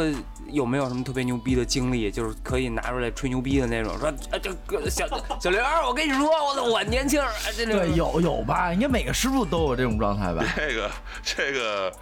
[0.55, 3.99] 有没有什么特别牛逼的经历，就是可以拿出来吹牛逼的那种？
[3.99, 5.07] 说啊，这个小
[5.41, 8.73] 小刘，我跟你说，我操，我年轻，啊这对，有有吧？
[8.73, 10.45] 应该每个师傅都有这种状态吧？
[10.57, 10.91] 这个
[11.23, 11.93] 这个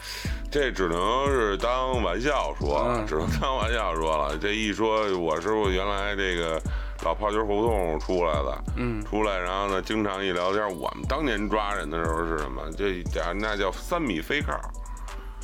[0.51, 4.37] 这只能是当玩笑说只能当玩笑说了。
[4.37, 6.61] 这一说，我师傅原来这个
[7.05, 12.63] 老炮筋胡同出来的，嗯出来，然后呢，经常一聊天，我们当年抓人的时候是什么？
[12.77, 14.53] 这叫那叫三米飞靠，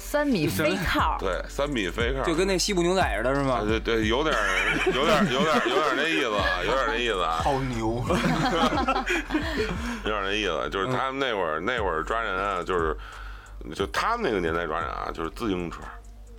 [0.08, 3.60] 三米飞靠，对，三米飞靠，就跟那西部牛仔似的，是啊吗？
[3.68, 4.42] 对对，有点儿
[4.86, 8.02] 有点儿有点儿有点儿那意思啊，有点儿那意思啊，好牛！
[10.04, 12.96] 有点那意思，就是他们那会儿那会儿抓人啊，就是
[13.74, 15.80] 就他们那个年代抓人啊，就是自行车。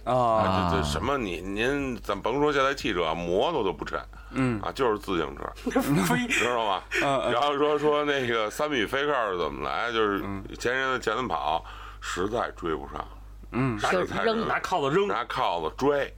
[0.03, 3.99] 啊，啊，这这什么你您咱甭说现在汽车，摩托都不趁
[4.32, 5.43] 嗯啊，就是自行车，
[6.27, 6.82] 知道吗？
[7.03, 11.63] 嗯然后说说那个三米飞靠是怎么来，就是嗯前人的前头跑，
[12.01, 13.05] 实在追不上，
[13.51, 16.13] 嗯，实在扔拿铐子扔，拿铐子追，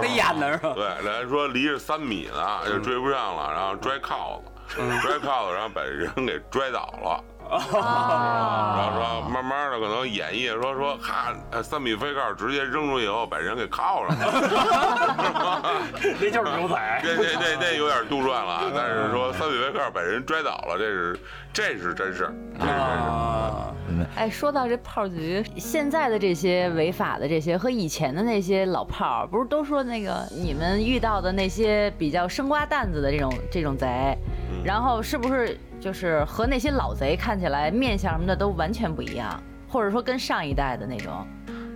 [0.00, 0.72] 得演的是吧？
[0.74, 7.24] 对，人家说离着三米呢就追不上了，然后拽铐子，拽铐子，然后把人给拽倒了。
[7.46, 15.62] 然后说慢慢的可能演绎说说哈呃三米飞盖直接扔出去以后把人给铐上了，
[16.18, 17.00] 那就是牛仔。
[17.04, 21.20] 这这这这有点杜撰了，啊，但是说三米飞盖把人拽倒了，这是
[21.52, 23.74] 这是真事儿，这是真事儿。
[24.14, 34.16] 啊，哎，说到这炮局，现在的这些违法的这些和以前的那些老炮儿，不是都说那个你们遇到的那些比较生瓜蛋子的这种这种贼，
[34.64, 41.26] 然后是不是就是和那些老贼看起来面相什么的都完全不一样，或者说跟上一代的那种？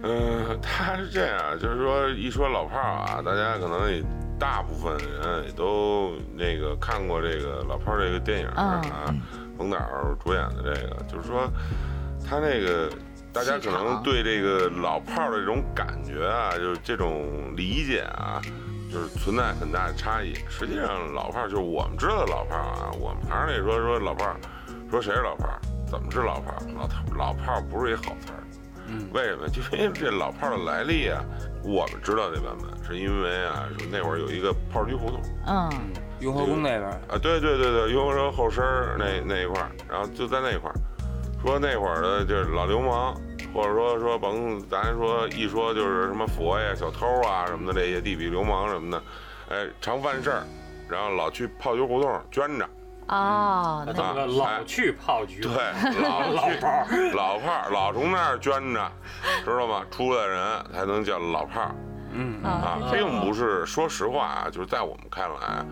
[0.03, 4.01] 嗯，他是这样，就是说一说老炮儿啊，大家可能也
[4.38, 8.81] 大部分人也都那个看过这个老炮儿这个电影啊，
[9.57, 9.77] 冯导
[10.22, 11.51] 主演的这个，就是说
[12.28, 12.90] 他那个
[13.32, 18.40] 大家可能对这个老炮儿的这种感觉啊，就是这种理解啊，
[18.92, 20.34] 就是存在很大的差异。
[20.48, 24.36] 实际上，老炮儿就是我们知道的老炮儿啊，我们还是那说说老炮儿，
[24.90, 25.58] 说谁是老炮儿，
[25.90, 26.60] 怎么是老炮儿？
[26.76, 28.44] 老头老炮儿不是一好词儿。
[29.12, 29.48] 为什么？
[29.48, 31.22] 就 因为这老炮儿的来历啊，
[31.62, 35.70] 我们知道这版本，是因为啊，说那会儿有一个炮局胡同嗯，
[36.20, 40.74] 雍和宫那边儿啊，对对对对，雍和宫后身儿那那一块儿，然后就在那一块儿，
[41.42, 43.14] 说那会儿的就是老流氓，
[43.55, 49.03] 或者说说甭咱说一说就是什么佛呀、小偷啊什么的这些地痞流氓什么的，
[49.51, 50.42] 哎，常犯事儿，
[50.88, 52.68] 然后老去炮局胡同捐着，
[53.09, 55.53] 哦，那这么个老去炮局，对，
[56.03, 58.90] 老 老去炮儿，老炮儿老从那儿捐着，
[59.44, 59.83] 知道吗？
[59.90, 61.74] 出来人才能叫老炮儿
[62.11, 65.64] 嗯啊并不是说实话啊，就是在我们看来，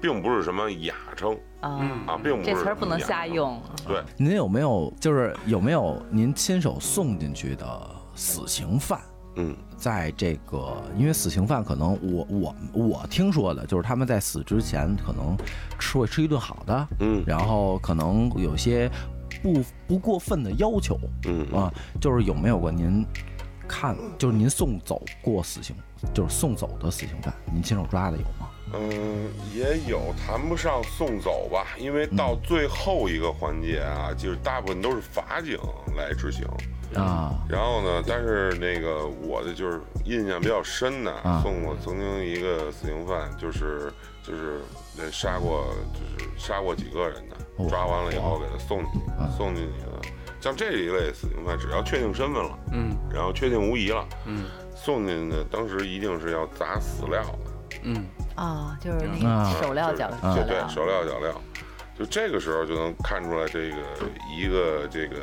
[0.00, 1.70] 并不是什么雅称啊，
[2.06, 2.98] 啊，并不是这词儿不能。
[3.00, 3.60] 瞎用。
[3.86, 9.00] 对，您有没有就是有没有您亲手送进去的死刑犯？
[9.36, 15.36] 嗯，在这个，因为死刑犯可能我我我听说的就是他们在死之前可能
[15.78, 18.90] 吃会吃一顿好的，嗯然后可能有些
[19.42, 23.04] 不不过分的要求嗯啊，就是有没有过您
[23.68, 25.76] 看，就是您送走过死刑，
[26.14, 28.48] 就是送走的死刑犯，您亲手抓的有吗？
[28.72, 35.58] 嗯，也有谈不上送走吧，因为到最后一个环节啊，就是大部分都是法警
[35.96, 36.46] 来执行。
[36.94, 44.60] 啊然后呢，但是那个我的就是印象比较深的，啊送过曾经一个死刑犯，就是就是
[44.96, 50.08] 那杀过就是杀过几个人的，哇抓完了以后给他送进去啊，送进去的。
[50.40, 57.45] 像这一类死刑犯，只要确定身份了，嗯然后确定无疑了，嗯送进去的当时一定是要砸死料的。
[57.86, 58.04] 嗯。
[58.34, 59.50] 啊，就是那啊。
[59.50, 61.40] 个手料脚啊对脚料，对，手料脚料，
[61.98, 63.76] 就这个时候就能看出来这个
[64.36, 65.16] 一个这个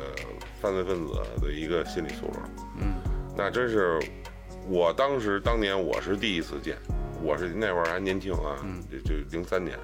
[0.60, 2.40] 犯罪分子的一个心理素质。
[2.80, 2.94] 嗯，
[3.36, 4.00] 那真是
[4.66, 6.76] 我当时当年我是第一次见，
[7.22, 8.58] 我是那会儿还年轻啊，
[8.90, 9.78] 就就零三年，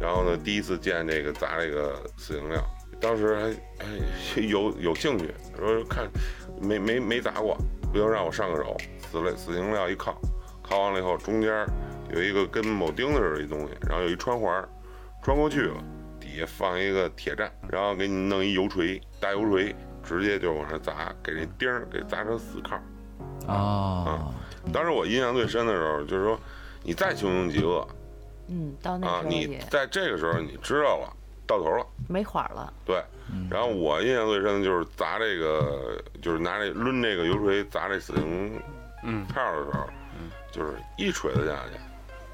[0.00, 2.64] 然后呢第一次见这个砸这个死刑料，
[2.98, 3.86] 当时还哎
[4.48, 6.08] 有有兴趣，说看
[6.62, 7.54] 没没没砸过，
[7.92, 8.74] 不行让我上个手，
[9.10, 10.18] 死了死刑料一靠，
[10.62, 11.66] 靠完了以后中间
[12.12, 14.68] 有一个跟铆钉子似的一东西，然后有一穿环，
[15.22, 15.74] 穿过去了，
[16.20, 22.76] 底下放一个铁站，然后给你弄一油锤，大油锤，直接就往上砸，给这钉儿给砸成死靠。
[23.52, 24.34] 啊
[24.72, 26.38] 当时我印象最深的时候，就是说
[26.82, 27.86] 你再穷凶极恶
[28.48, 31.12] 嗯，到那啊，你时候你在这个时候你知道了，
[31.46, 31.86] 到头了。
[32.08, 32.72] 没缓了。
[32.84, 33.02] 对，
[33.50, 38.60] 然后我印象最深的就是砸这个，就是拿这抡这个油锤砸这死刑
[39.04, 39.84] 嗯票的时候，
[40.18, 41.80] 嗯就是一锤子下去。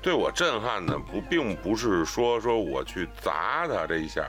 [0.03, 4.29] 对我震撼的不，并不是说说我去砸他这一下，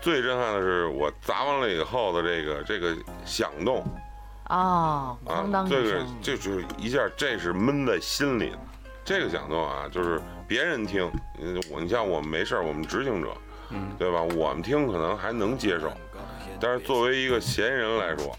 [0.00, 3.84] 最震撼的是我砸完了以后的这个这个响动
[4.48, 8.58] 哦，啊哐当，一这个，这就是一下，这是闷在心里的。
[9.04, 13.28] 这个响动啊，就是别人听，嗯我你像我们没事儿我们执行者，
[13.70, 14.20] 嗯，对吧？
[14.22, 15.92] 我们听可能还能接受，
[16.60, 18.36] 但是作为一个嫌疑人来说，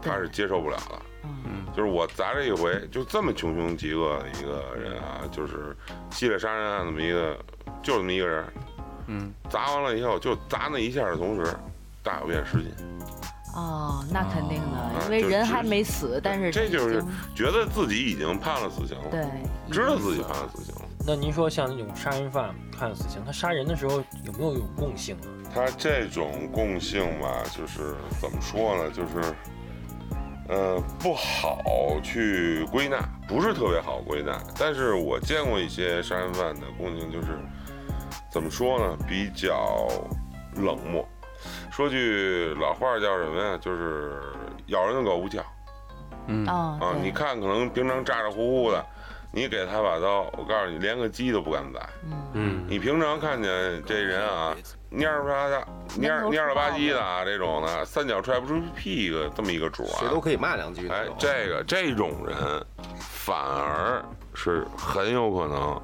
[0.00, 1.02] 他是接受不了的。
[1.24, 5.76] 嗯，就是我砸这一回，就这么穷凶极恶的一个人啊，就是
[6.10, 7.36] 系列杀人案这么一个，
[7.82, 8.44] 就这么一个人，
[9.06, 11.54] 嗯砸完了以后，就砸那一下的同时，
[12.02, 12.70] 大小便失禁，
[13.54, 17.02] 哦，那肯定啊的，因为人还没死，但是这就是
[17.34, 19.24] 觉得自己已经判了死刑了，对，
[19.70, 20.82] 知道自己判了了死刑了。
[21.04, 25.26] 那您说像那种杀人犯判了死刑，他杀人的时候有没有有共性啊？
[25.54, 29.34] 他这种共性吧，就是怎么说呢，就是，
[30.48, 31.58] 呃，不好
[32.02, 34.38] 去归纳，不是特别好归纳。
[34.58, 37.38] 但是我见过一些杀人犯的共性，就是
[38.30, 39.88] 怎么说呢，比较
[40.56, 41.06] 冷漠。
[41.70, 43.58] 说句老话叫什么呀？
[43.60, 44.20] 就是
[44.66, 45.42] 咬人的狗不叫
[46.28, 46.94] 嗯哦，啊！
[47.02, 48.84] 你看，可能平常咋咋呼呼的，
[49.32, 51.80] 你给他把刀，我告诉你，连个鸡都不敢宰。
[52.04, 54.54] 嗯，嗯，你平常看见这人啊，
[54.92, 55.66] 蔫儿吧的、
[55.98, 59.98] 蔫儿蔫儿了吧唧的啊，这种的，三脚踹不出屁个这么一个主啊。
[60.00, 60.88] 谁都可以骂两句。
[60.88, 62.36] 哎，这个这种人，
[62.98, 65.80] 反而是很有可能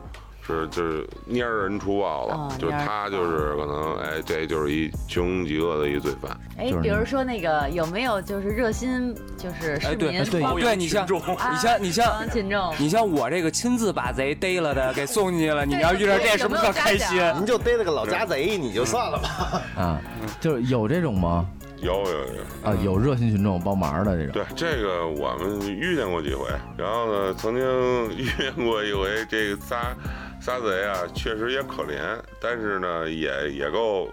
[0.55, 6.31] 是就是蔫儿人出豹了，哦就是他就是可能哎，这就是一穷凶极恶的一罪犯。
[6.57, 17.21] 哎，比如说那个有没有就是热心就是哎市民对对帮对，你像啊你像你像帮群众，你像我这个亲自把贼逮了的给送进去了，你要遇到这是不是特开心？
[17.37, 19.63] 您就逮了个老家贼，你就算了吧。
[19.77, 20.01] 啊，
[20.41, 21.47] 就是有这种吗？
[21.81, 22.43] 有有有。
[22.65, 24.33] 啊，有热心群众帮忙的这种。
[24.33, 27.63] 对这个我们遇见过几回，然后呢，曾经
[28.19, 29.95] 遇见过一回，这个仨
[30.41, 31.99] 仨贼啊，确实也可怜，
[32.41, 34.09] 但是呢，也也够，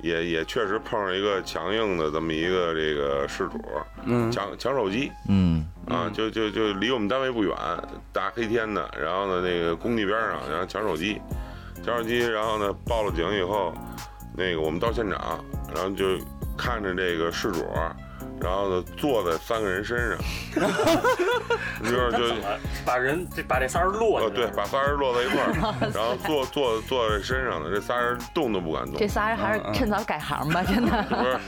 [0.00, 3.60] 也也确实碰上一个强硬的这么一个这个事主，
[4.04, 4.30] 嗯。
[4.30, 5.10] 抢抢手机。
[5.28, 5.66] 嗯。
[5.88, 7.54] 啊，就就就离我们单位不远，
[8.12, 11.20] 大黑天的，然后呢，那个工地边上，然后抢手机，
[11.84, 13.74] 抢手机，然后呢，报了警以后，
[14.34, 16.18] 那个我们到现场，然后就
[16.56, 17.66] 看着这个事主，
[18.40, 20.18] 然后呢坐在三个人身上，
[21.82, 22.42] 就怎么
[22.84, 28.96] 把人这把这仨人落呃对，把仨人落在一块儿， 然后坐坐坐在身上的这仨人动都不敢动。
[28.96, 29.08] 这。
[29.08, 31.02] 仨人还是趁早改行吧， 真的。
[31.08, 31.14] 不。
[31.14, 31.38] 是，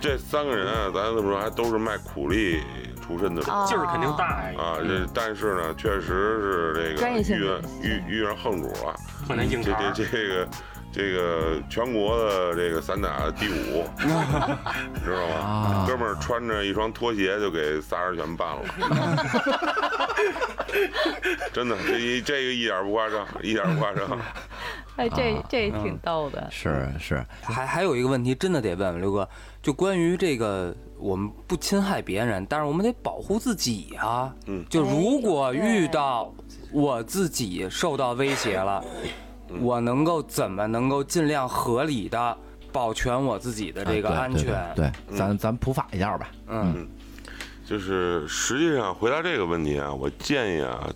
[0.00, 2.62] 这三个人啊，咱这么说还都是卖苦力
[3.06, 8.94] 出身的劲儿肯定大呀，啊，这但是呢，确实是这个遇的遇遇上横主了，
[9.26, 9.72] 可能硬这。
[9.94, 10.46] 这这个
[10.94, 15.84] 这个全国的这个散打第五， 你知道吗啊？
[15.88, 18.62] 哥们儿穿着一双拖鞋就给仨人全办了，
[21.52, 24.16] 真的，这一这个一点不夸张，一点不夸张。
[24.96, 26.46] 哎，这啊这挺逗的。
[26.52, 29.28] 是是，还还有一个问题，真的得问问刘哥，
[29.60, 34.32] 就关于这个，我们不侵害别人，但是我们得保护自己啊。
[34.46, 36.32] 嗯就如果哎遇到
[36.70, 38.84] 我自己受到威胁了，
[39.60, 42.36] 我能够怎么能够尽量合理的
[42.72, 44.74] 保全我自己的这个啊对安全？
[44.74, 46.30] 对，对咱咱普法一下吧。
[46.48, 46.88] 嗯。
[47.66, 50.86] 就是实际上回答这个问题啊，我建议啊，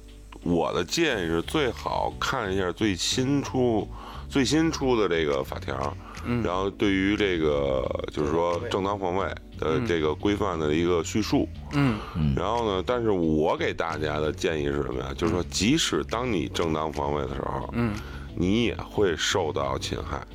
[0.43, 3.89] 我的建议是最好看一下最新出
[4.29, 5.97] 最新出的这个法条，
[6.27, 6.43] 嗯。
[6.43, 9.27] 然后对于这个就是说正当防卫
[9.59, 11.99] 的这个规范的一个叙述，嗯。
[12.37, 15.11] 然后呢，但是我给大家的建议是什么呀？
[15.17, 17.95] 就是说，即使当你正当防卫的时候，嗯
[18.39, 20.27] 你也会受到侵害。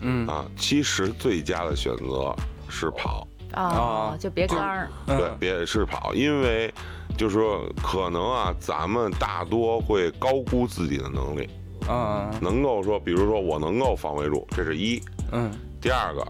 [0.00, 0.26] 嗯。
[0.26, 0.46] 啊。
[0.56, 2.34] 其实最佳的选择
[2.68, 3.26] 是跑。
[3.54, 4.88] 哦，就别刚儿。
[5.06, 6.72] 对，嗯别是跑，因为
[7.18, 11.46] 就是说，可能啊，咱们大多会高估自己的能力，
[11.86, 12.32] 嗯。
[12.40, 15.50] 能够说，比如说我能够防卫住，这是一；嗯。
[15.82, 16.26] 第二个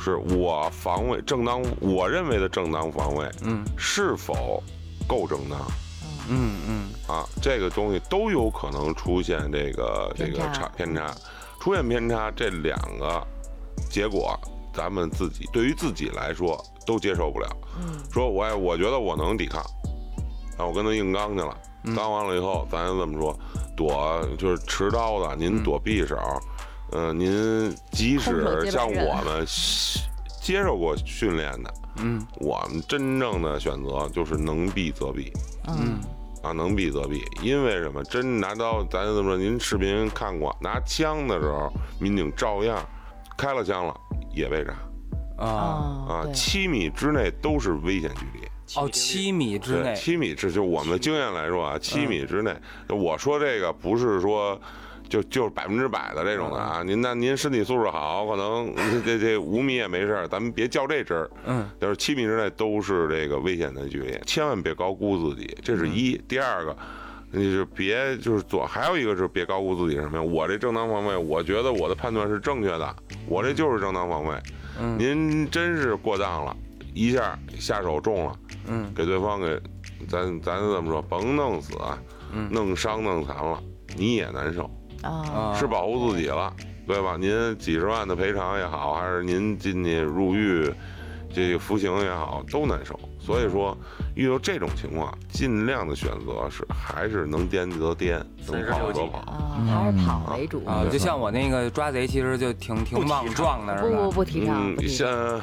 [0.00, 3.64] 是我防卫正当，我认为的正当防卫嗯。
[3.78, 4.62] 是否
[5.08, 5.58] 够正当
[6.30, 6.88] 嗯嗯。
[7.06, 7.26] 啊？
[7.42, 10.52] 这个东西都有可能出现这个这个差。
[10.52, 11.14] 差偏差，
[11.60, 13.26] 出现偏差，这两个
[13.90, 14.38] 结果。
[14.72, 16.56] 咱们自己对于自己来说
[16.86, 17.98] 都接受不了，嗯。
[18.12, 19.60] 说我也我觉得我能抵抗，
[20.56, 21.94] 那，我跟他硬刚去了，嗯。
[21.96, 23.36] 刚完了以后，咱就这么说，
[23.76, 26.16] 躲就是持刀的，您嗯躲匕首，
[26.92, 29.44] 嗯、您即使像我们
[30.40, 32.24] 接受过训练的，嗯。
[32.36, 35.32] 我们真正的选择就是能避则避。
[35.66, 35.98] 嗯
[36.42, 38.02] 啊，能避则避，因为什么？
[38.04, 42.82] 真拿刀，咱就这么说，您视频看过，拿枪的时候，民警照样
[43.36, 43.94] 开了枪了
[44.34, 44.72] 也被炸
[45.36, 46.06] 啊哦。
[46.08, 48.46] 啊，七米之内都是危险距离。
[48.76, 52.56] 哦，七米之，内，七米之，就我们的经验来说啊，七米之内，
[52.88, 54.58] 我说这个不是说
[55.10, 56.82] 就就是百分之百的这种的啊。
[56.82, 61.28] 您那您身体素质好，可能这这五米也没事儿，咱们别较这真儿。
[61.44, 66.16] 嗯就是七米之内都是这个危险的距离，千万别高估自己，这是一。
[66.28, 66.74] 第二个，
[67.32, 70.22] 你就别就是左，还有一个是别高估自己什么呀？
[70.22, 72.96] 我这正当防卫，我觉得我的判断是正确的，
[73.26, 74.34] 我这就是正当防卫。
[74.80, 76.56] 嗯您真是过当了，
[76.94, 78.32] 一下下手重了。
[78.68, 79.60] 嗯给对方给，
[80.08, 81.98] 咱咱这么说，甭弄死啊，
[82.32, 83.60] 嗯弄伤弄残了，
[83.96, 84.70] 你也难受，哦
[85.02, 86.52] 啊是保护自己了，
[86.86, 87.16] 对吧？
[87.18, 90.70] 您几十万的赔偿也好，还是您进去入狱，
[91.32, 92.98] 这个服刑也好，都难受。
[93.18, 93.76] 所以说，
[94.14, 99.18] 遇到这种情况，尽量的选择是还是能颠则颠，能跑则跑。
[99.18, 100.64] 啊，还是跑为主。
[100.64, 104.10] 啊，就像我那个抓贼，其实就挺挺莽撞的，是不不？
[104.10, 105.06] 不提倡，不嗯，提倡。
[105.06, 105.40] 像，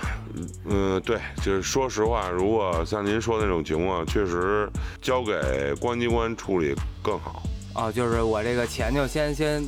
[0.66, 4.68] 嗯，对，就是说实话，如果像您说的那种情况，确实
[5.00, 7.44] 交给公安机关处理更好。
[7.78, 9.64] 啊，就是我这个钱就先先，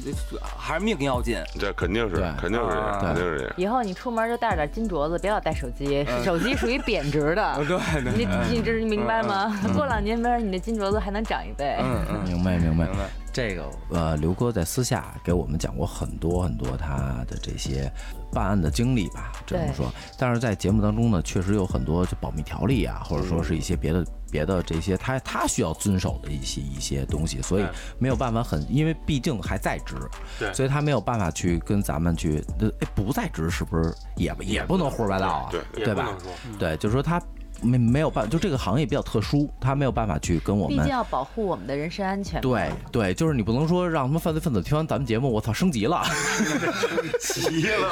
[0.58, 1.38] 还是命要紧。
[1.60, 3.54] 这肯定是，肯定是这样，啊肯定是这样。
[3.56, 7.56] 以后你出门就带着点金镯子，别老带手机，嗯手机属于贬值的。
[7.68, 7.78] 对
[8.18, 9.56] 你对，你这明白吗？
[9.76, 11.78] 过两年，没准你的金镯子还能涨一倍。
[11.80, 12.94] 嗯嗯，明白明白明。
[12.98, 13.08] 白。
[13.32, 17.92] 这个呃，刘哥在私下给我们讲过很多很多他的这些
[18.32, 19.92] 办案的经历吧，这么说。
[20.18, 27.66] 但是在节目当中呢，确实有很多就保密条例啊，或者说是一些别的别的这些他他需要遵守的一些一些东西，所以
[27.98, 29.96] 没有办法很，因为毕竟还在职，
[30.38, 30.54] 对。
[30.54, 35.50] 所以他没有办法去跟咱们去，呃哎不在职是不是也也不能胡说八道啊？
[35.52, 36.18] 对对吧？
[36.58, 37.22] 对，就是说他
[37.62, 42.42] 没没有办法，就这个行业比较特殊，他没有办法去跟我们毕竟要保护我们的人身安全。
[42.42, 46.04] 对对，就是你不能说让他们犯罪分子听完咱们节目，我操，升级了，
[47.20, 47.90] 升级了，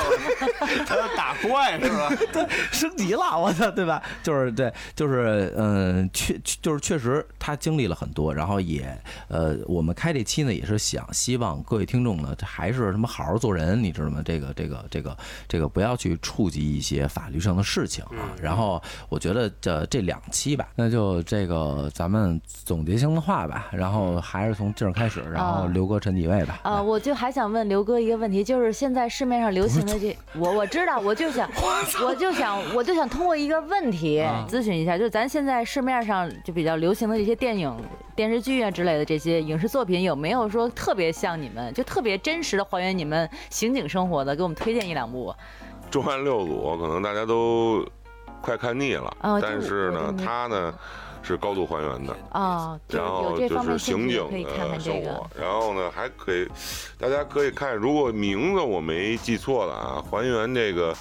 [0.86, 2.09] 他要打怪是吧？
[2.72, 4.01] 升级了，我操，对吧？
[4.24, 8.86] 就是对，就是嗯，确就是确实他经历了很多，然后也
[9.28, 14.22] 呃，我们开这期呢也是想希望各位听众呢还是什么好好做人，你知道吗？
[14.24, 18.34] 这个这个这个这个不要去触及一些法律上的事情啊。
[18.41, 26.60] 然后我觉得这这两期吧，那就这个咱们总结性的话吧，然后还是从这儿开始，然后啊刘哥、陈几位吧。
[26.64, 31.49] 啊，我就还想问刘哥一个问题，就是现在市面上流行的这， 我我知道，我就想，
[32.03, 37.76] 我就想，我就想通过一个问题咨询一下，就是咱现在市面上就比较流行的这些电影、
[38.16, 44.36] 电视剧啊之类的这些影视作品，有没有说特别像你们，就特别真实的还原你们刑警生活的？
[44.36, 45.34] 给我们推荐一两部。
[45.89, 47.82] 重案六组可能大家都
[48.42, 50.74] 快看腻了，哦但是呢这个我真，没他呢，
[51.22, 52.16] 是高度还原的。
[52.32, 56.48] 哦，然后就是刑警的这个生活。，然后呢，还可以，
[56.98, 60.96] 大家可以看，如果名字我没记错的啊，还原这个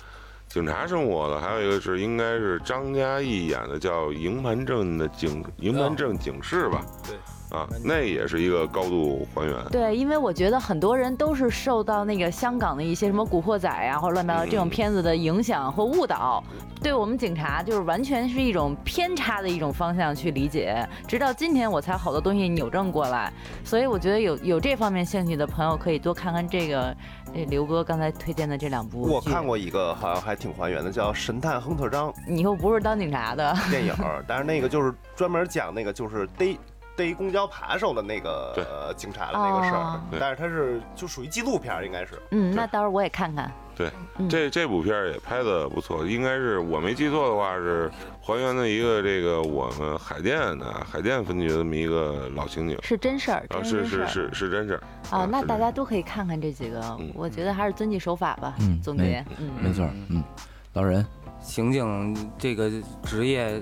[0.49, 6.85] 警察生活的，还有一个是应该是张嘉译演的，叫营盘镇的警营盘镇警事吧？
[7.05, 7.17] 对。
[7.51, 9.55] 啊，那也是一个高度还原。
[9.71, 16.43] 对，因为我觉得很多人都是受到那个香港的一些什么《古惑仔》啊，或者乱七八糟这种片子的影响或误导，
[16.83, 20.87] 对我们警察就是完全是一种偏差的一种方向去理解。
[21.07, 23.33] 直到今天我才好多东西扭正过来，
[23.65, 26.97] 所以我觉得有有这方面兴趣的朋友可以多看看这个
[27.33, 29.03] 这刘哥刚才推荐的这两部。
[29.03, 36.59] 我看过一个，好像还挺还原的，叫《神探亨特张你又不是当警察的，》 电影儿，但是那个就是专门讲那个就是逮
[36.97, 42.21] 逮公交扒手的那个呃警察的那个事哦儿，但是它是就属于纪录片儿，应该是。
[42.31, 43.53] 嗯，那到时候我也看看。
[43.77, 47.91] 对，嗯这这部片儿也拍的不错，应该是我没记错的话是
[48.23, 52.79] 还原的一个这个我们海淀的海淀分局的这么一个老刑警。
[52.83, 54.07] 是真事儿，啊，是是。
[54.07, 58.55] 是是真事儿啊，那大家都可以看看这几个，嗯我觉得还是遵纪守法吧。
[58.61, 60.25] 嗯总结，嗯，没错，嗯，
[60.73, 61.05] 老人，
[61.43, 62.71] 刑警这个
[63.03, 63.61] 职业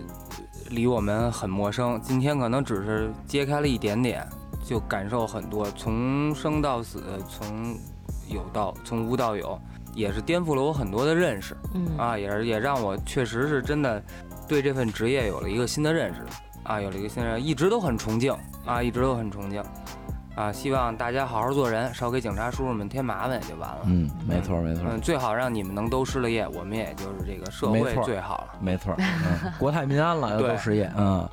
[0.71, 4.27] 离我们很陌生，今天可能只是揭开了一点点，
[4.65, 7.77] 就感受很多，从生到死，从
[8.29, 9.59] 有到从无到有，
[9.95, 11.57] 也是颠覆了我很多的认识。
[11.75, 11.99] 嗯。
[11.99, 14.03] 啊，也是也让我确实是真的
[14.49, 16.21] 对这份职业有了一个新的认识。
[16.63, 18.35] 啊，有了一个新的认识，一直都很崇敬
[18.65, 19.63] 啊，一直都很崇敬
[20.35, 23.79] 啊，希望大家好好做人，少给警察叔叔们添麻烦也就完了。
[23.85, 28.59] 嗯，没错没错嗯，最好让你们能都失了业，我们也就是这个社会最好了。
[28.61, 31.29] 没错，嗯，国泰民安了，要都失业，嗯，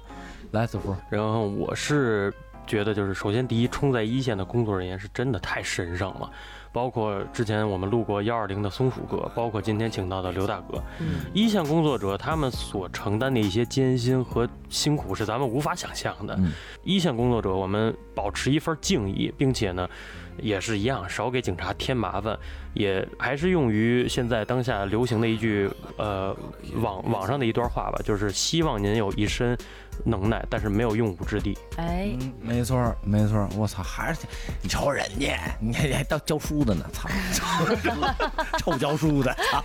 [0.51, 2.31] 来，子福，然后我是
[2.67, 6.29] 觉得，就是首先第一，冲在一线的工作人员是真的太神圣了，
[6.73, 11.25] 包括之前我们录过幺二零的松鼠哥，包括今天请到的刘大哥，嗯。
[11.33, 16.35] 一线工作者他们所承担的一些艰辛和辛苦是咱们无法想象的。
[16.37, 16.51] 嗯。
[16.83, 19.89] 一线工作者，我们保持一份敬意，并且呢，
[20.37, 22.37] 也是一样，少给警察添麻烦，
[22.73, 26.35] 也还是用于现在当下流行的一句呃
[26.75, 29.57] 网网上的一段话吧，就是希望您有一身
[30.05, 31.57] 能耐，但是没有用武之地。
[31.77, 34.21] 哎，嗯，没错没错，我操，还是
[34.61, 37.09] 你瞅人家， 你还还当教书的呢，操，
[38.57, 39.63] 臭教书的，操，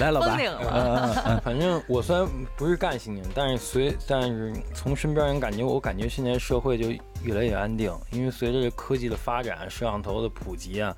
[0.00, 0.60] 来，老白，封顶了。
[0.72, 1.40] 嗯嗯嗯。
[1.42, 6.90] 反正我虽然不是干刑警，但是随但是从身边人感觉，我感觉现在社会就
[7.22, 10.94] 越来越安定，因为随着这科技的发展，摄像头的普及啊，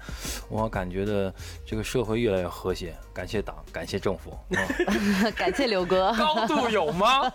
[0.48, 1.32] 我感觉的
[1.66, 2.94] 这个社会越来越和谐。
[3.12, 4.38] 感谢党，感谢政府。
[4.50, 6.14] 嗯 感谢刘哥。
[6.16, 7.30] 高度有吗？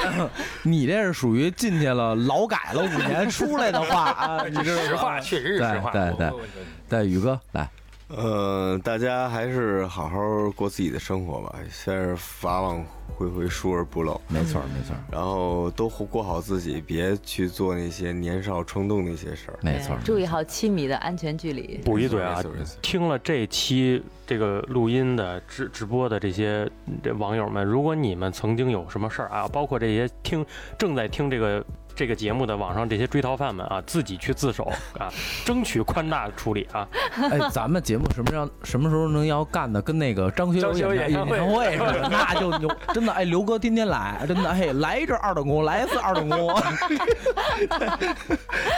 [0.62, 5.90] 你这是属于进去了劳改了五年出来的话啊， 你这实话确实是实话。
[5.90, 6.46] 对对对我我我
[6.88, 7.68] 对，宇哥来，
[8.16, 10.18] 呃，大家还是好好
[10.54, 12.84] 过自己的生活吧，先是法网
[13.16, 19.58] 恢恢，疏而不漏，没错没错然后都过好自己，别去做那些年少冲动的一些事儿。
[19.62, 21.80] 没错对，注意好七米的安全距离。
[21.84, 22.42] 补一嘴啊
[22.82, 26.70] 听了这期这个录音的直直播的这些
[27.02, 30.44] 这网友们，如果你们曾经有什么事儿啊，包括这些听
[30.78, 34.64] 正在听这个这个节目的网上这些追逃犯们啊，自己去自首
[34.98, 35.12] 啊，
[35.44, 36.86] 争取宽大处理啊。
[37.30, 46.54] 哎，咱们节目什么时候什么时候能要干的跟那个张学友演唱演唱会演唱会似的， 那就牛，真的哎，刘哥天天来，真的哎，来一阵二等功，来一次二等功，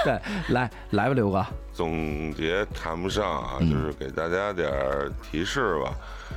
[0.05, 1.45] 对，来来吧，刘哥，
[1.75, 5.93] 总结谈不上啊，嗯就是给大家点儿提示吧。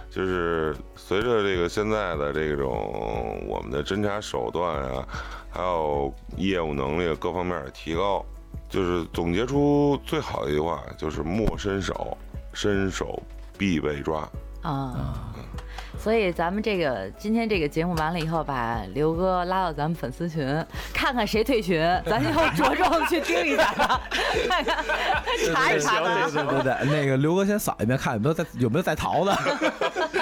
[0.09, 5.07] 就是随着这个现在的这种我们的侦查手段啊，
[5.49, 8.25] 还有业务能力各方面的提高，
[8.67, 12.17] 就是总结出最好的一句话，就是莫伸手，
[12.51, 13.21] 伸手
[13.57, 14.27] 必被抓。
[14.67, 15.13] 啊。
[15.99, 20.45] 所以咱们这个今天这个节目完了以后，把刘哥拉到咱们粉丝群，
[20.93, 23.99] 看看谁退群， 咱就着重去盯一下他，
[24.47, 24.85] 看看
[25.53, 26.29] 查一查他。
[26.29, 29.35] 对对对，那个刘哥先扫一遍，看有没有在有没有在逃的。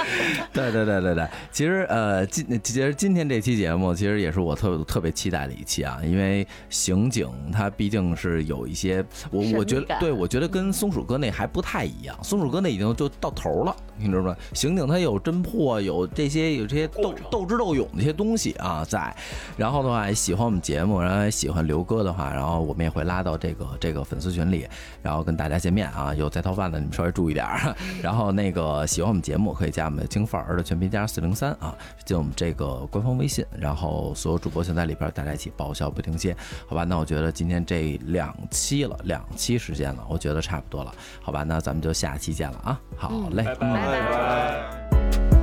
[0.53, 14.35] 对对对对对，其实呃今其实今天这期节目其实也是我特特别期待的一期啊，因为刑警他毕竟是有一些我我觉得对我觉得跟松鼠哥那还不太一样，松鼠哥那已经就到头了，你知道吗？
[14.53, 19.15] 刑警他有侦破，有这些有这些斗斗智斗勇的一些东西啊在，
[19.57, 24.67] 然后的话喜欢我们节目，然后也喜欢刘哥的话，然后我们也会拉到这个这个粉丝群里，
[25.01, 26.13] 然后跟大家见面啊。
[26.15, 27.75] 有在逃犯的你们稍微注意点儿。
[28.01, 31.73] 然后那个喜欢我们节目可以加我们的京范儿的全拼加四零三啊，
[32.03, 36.35] 进我们这个官方微信，然后所有主播现在里边大家一起爆笑不停歇，
[36.67, 36.83] 好吧？
[36.83, 41.43] 那我觉得今天这两期了，两期时间了，我觉得差不多了，好吧？
[41.43, 45.34] 那咱们就下期见了啊，好嘞，拜拜。